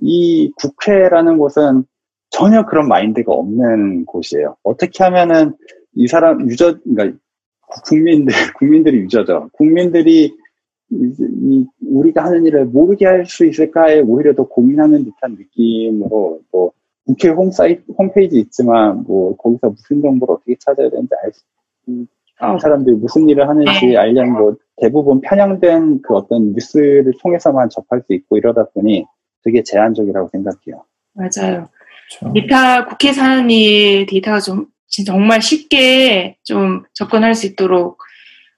이 0.00 0.52
국회라는 0.60 1.38
곳은 1.38 1.84
전혀 2.30 2.66
그런 2.66 2.88
마인드가 2.88 3.32
없는 3.32 4.04
곳이에요. 4.06 4.56
어떻게 4.62 5.04
하면은 5.04 5.54
이 5.94 6.06
사람 6.06 6.48
유저 6.48 6.78
그러니까 6.84 7.18
국민들 7.88 8.26
국민들이 8.58 8.98
유저죠. 8.98 9.48
국민들이 9.52 10.34
이, 10.90 11.14
이 11.18 11.66
우리가 11.88 12.24
하는 12.24 12.44
일을 12.46 12.66
모르게 12.66 13.06
할 13.06 13.24
수 13.26 13.46
있을까에 13.46 14.00
오히려 14.00 14.34
더 14.34 14.46
고민하는 14.46 15.04
듯한 15.04 15.36
느낌으로 15.38 16.40
뭐 16.52 16.72
국회 17.06 17.28
홈 17.28 17.50
사이트 17.52 17.82
홈페이지 17.96 18.38
있지만 18.40 19.04
뭐 19.04 19.36
거기서 19.36 19.70
무슨 19.70 20.02
정보를 20.02 20.34
어떻게 20.34 20.56
찾아야 20.58 20.90
되는지 20.90 21.10
알 21.22 21.32
수, 21.32 21.42
어, 22.40 22.56
이 22.56 22.60
사람들이 22.60 22.96
무슨 22.96 23.28
일을 23.28 23.48
하는지 23.48 23.96
알려면 23.96 24.32
뭐 24.32 24.56
대부분 24.76 25.20
편향된 25.20 26.02
그 26.02 26.14
어떤 26.14 26.52
뉴스를 26.52 27.12
통해서만 27.22 27.70
접할 27.70 28.02
수 28.06 28.12
있고 28.12 28.36
이러다 28.36 28.66
보니 28.74 29.06
되게 29.44 29.62
제한적이라고 29.62 30.28
생각해요. 30.32 30.84
맞아요. 31.14 31.68
그렇죠. 32.20 32.32
데이터, 32.34 33.22
하는 33.22 33.50
일 33.50 34.06
데이터가 34.06 34.40
좀, 34.40 34.66
진짜 34.88 35.12
정말 35.12 35.40
쉽게 35.40 36.36
좀 36.44 36.82
접근할 36.92 37.34
수 37.34 37.46
있도록 37.46 37.98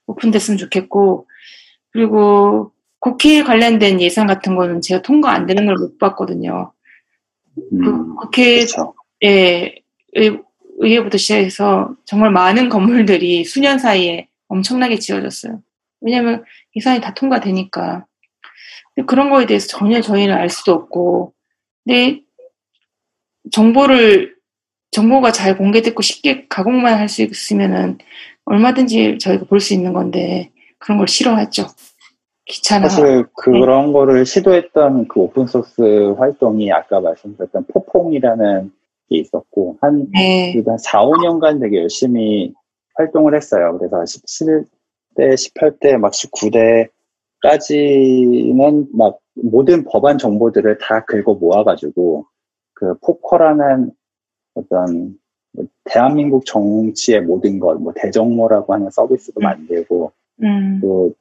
오픈됐으면 0.07 0.57
좋겠고, 0.57 1.27
그리고 1.91 2.71
국회 2.99 3.43
관련된 3.43 4.01
예산 4.01 4.27
같은 4.27 4.55
거는 4.55 4.81
제가 4.81 5.01
통과 5.01 5.31
안 5.31 5.45
되는 5.45 5.65
걸 5.65 5.75
못 5.75 5.97
봤거든요. 5.97 6.73
음, 7.73 7.81
그 7.83 8.15
국회 8.15 8.55
그렇죠. 8.57 8.93
예, 9.23 9.75
의, 10.13 10.39
의회부터 10.79 11.17
시작해서 11.17 11.95
정말 12.05 12.31
많은 12.31 12.69
건물들이 12.69 13.43
수년 13.45 13.79
사이에 13.79 14.27
엄청나게 14.47 14.97
지어졌어요. 14.99 15.61
왜냐면 16.01 16.43
예산이 16.75 17.01
다 17.01 17.13
통과되니까. 17.13 18.05
그런 19.07 19.29
거에 19.29 19.45
대해서 19.45 19.67
전혀 19.67 20.01
저희는 20.01 20.33
알 20.35 20.49
수도 20.49 20.73
없고, 20.73 21.33
근데 21.85 22.21
정보를, 23.51 24.35
정보가 24.91 25.31
잘 25.31 25.57
공개됐고 25.57 26.01
쉽게 26.01 26.47
가공만 26.47 26.97
할 26.97 27.07
수 27.07 27.21
있으면은 27.23 27.97
얼마든지 28.45 29.17
저희가 29.19 29.45
볼 29.45 29.59
수 29.59 29.73
있는 29.73 29.93
건데, 29.93 30.51
그런 30.79 30.97
걸 30.97 31.07
싫어하죠. 31.07 31.67
귀찮아. 32.49 32.89
사실 32.89 33.25
그런 33.35 33.93
거를 33.93 34.25
시도했던 34.25 35.07
그 35.07 35.21
오픈 35.21 35.45
소스 35.45 35.81
활동이 36.17 36.71
아까 36.71 36.99
말씀드렸던 36.99 37.65
포퐁이라는 37.71 38.71
게 39.09 39.17
있었고 39.17 39.77
한, 39.81 40.07
네. 40.11 40.59
한 40.65 40.77
4, 40.77 40.99
5년간 41.01 41.61
되게 41.61 41.81
열심히 41.81 42.53
활동을 42.95 43.35
했어요. 43.35 43.77
그래서 43.77 44.01
17대, 44.01 45.35
18대, 45.35 45.97
막 45.97 46.11
19대까지는 47.43 48.87
막 48.93 49.19
모든 49.35 49.85
법안 49.85 50.17
정보들을 50.17 50.79
다 50.79 51.05
긁어 51.05 51.35
모아가지고 51.35 52.25
그 52.73 52.97
포커라는 52.99 53.91
어떤 54.55 55.17
뭐 55.53 55.65
대한민국 55.83 56.45
정치의 56.45 57.21
모든 57.21 57.59
것, 57.59 57.79
뭐 57.79 57.93
대정모라고 57.95 58.73
하는 58.73 58.89
서비스도 58.89 59.39
음. 59.39 59.43
만들고 59.43 60.11
음, 60.41 60.79
또 60.81 61.13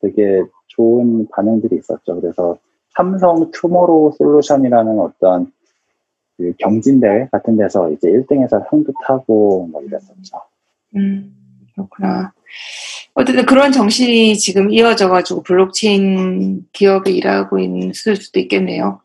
되게 0.00 0.42
좋은 0.76 1.28
반응들이 1.30 1.76
있었죠. 1.76 2.20
그래서 2.20 2.56
삼성 2.96 3.50
투모로우 3.50 4.12
솔루션이라는 4.16 4.98
어떤 5.00 5.52
그 6.36 6.52
경진대회 6.58 7.28
같은 7.30 7.56
데서 7.56 7.90
이제 7.90 8.08
1등에서 8.08 8.68
상도 8.68 8.92
타고 9.06 9.68
뭐 9.70 9.82
이랬었죠. 9.82 10.36
음, 10.96 11.34
그렇구나. 11.74 12.32
어쨌든 13.14 13.46
그런 13.46 13.70
정신이 13.70 14.36
지금 14.36 14.72
이어져가지고 14.72 15.42
블록체인 15.42 16.66
기업에 16.72 17.12
일하고 17.12 17.58
있을 17.60 18.16
수도 18.16 18.40
있겠네요. 18.40 19.00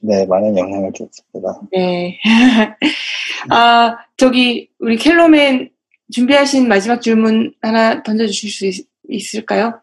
네, 0.00 0.24
많은 0.26 0.56
영향을 0.56 0.92
줬습니다. 0.92 1.60
네. 1.72 2.18
아, 3.50 3.98
저기, 4.16 4.70
우리 4.78 4.96
켈로맨 4.96 5.70
준비하신 6.10 6.68
마지막 6.68 7.02
질문 7.02 7.52
하나 7.60 8.02
던져주실 8.02 8.50
수 8.50 8.66
있, 8.66 8.86
있을까요? 9.08 9.80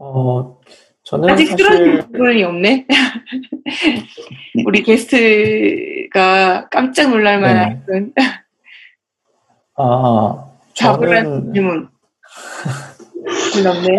어, 0.00 0.58
저는 1.04 1.30
아직 1.30 1.46
사실 1.46 1.66
쓰러진 1.66 2.02
질문이 2.12 2.42
없네. 2.44 2.86
우리 4.66 4.82
게스트가 4.82 6.68
깜짝 6.68 7.10
놀랄 7.10 7.40
만한 7.40 7.68
네. 7.70 7.82
그런 7.86 8.12
아, 9.76 10.44
자부란 10.74 11.24
저는 11.24 11.52
질문. 11.54 11.88
질문 13.52 13.76
없네. 13.76 13.98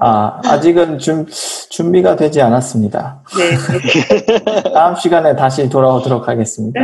아, 0.00 0.40
아직은 0.44 0.98
준, 0.98 1.26
준비가 1.70 2.16
되지 2.16 2.40
않았습니다. 2.40 3.22
네. 3.36 4.72
다음 4.72 4.96
시간에 4.96 5.36
다시 5.36 5.68
돌아오도록 5.68 6.28
하겠습니다. 6.28 6.80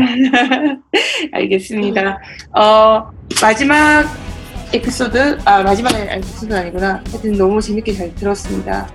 알겠습니다. 1.33 2.19
어, 2.55 3.11
마지막 3.43 4.28
에피소드, 4.73 5.39
아, 5.45 5.63
마지막 5.63 5.93
에피소드 5.95 6.55
아니구나. 6.55 7.03
하여튼 7.11 7.33
너무 7.33 7.61
재밌게 7.61 7.95
잘 7.95 8.15
들었습니다. 8.15 8.89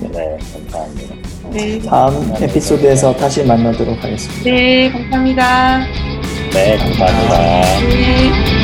네, 0.00 0.38
감사합니다. 0.52 1.14
네. 1.52 1.78
다음 1.80 2.34
에피소드에서 2.40 3.14
다시 3.16 3.44
만나도록 3.44 4.02
하겠습니다. 4.02 4.42
네, 4.44 4.90
감사합니다. 4.90 5.78
네, 6.52 6.76
감사합니다. 6.76 7.80
네. 7.80 8.61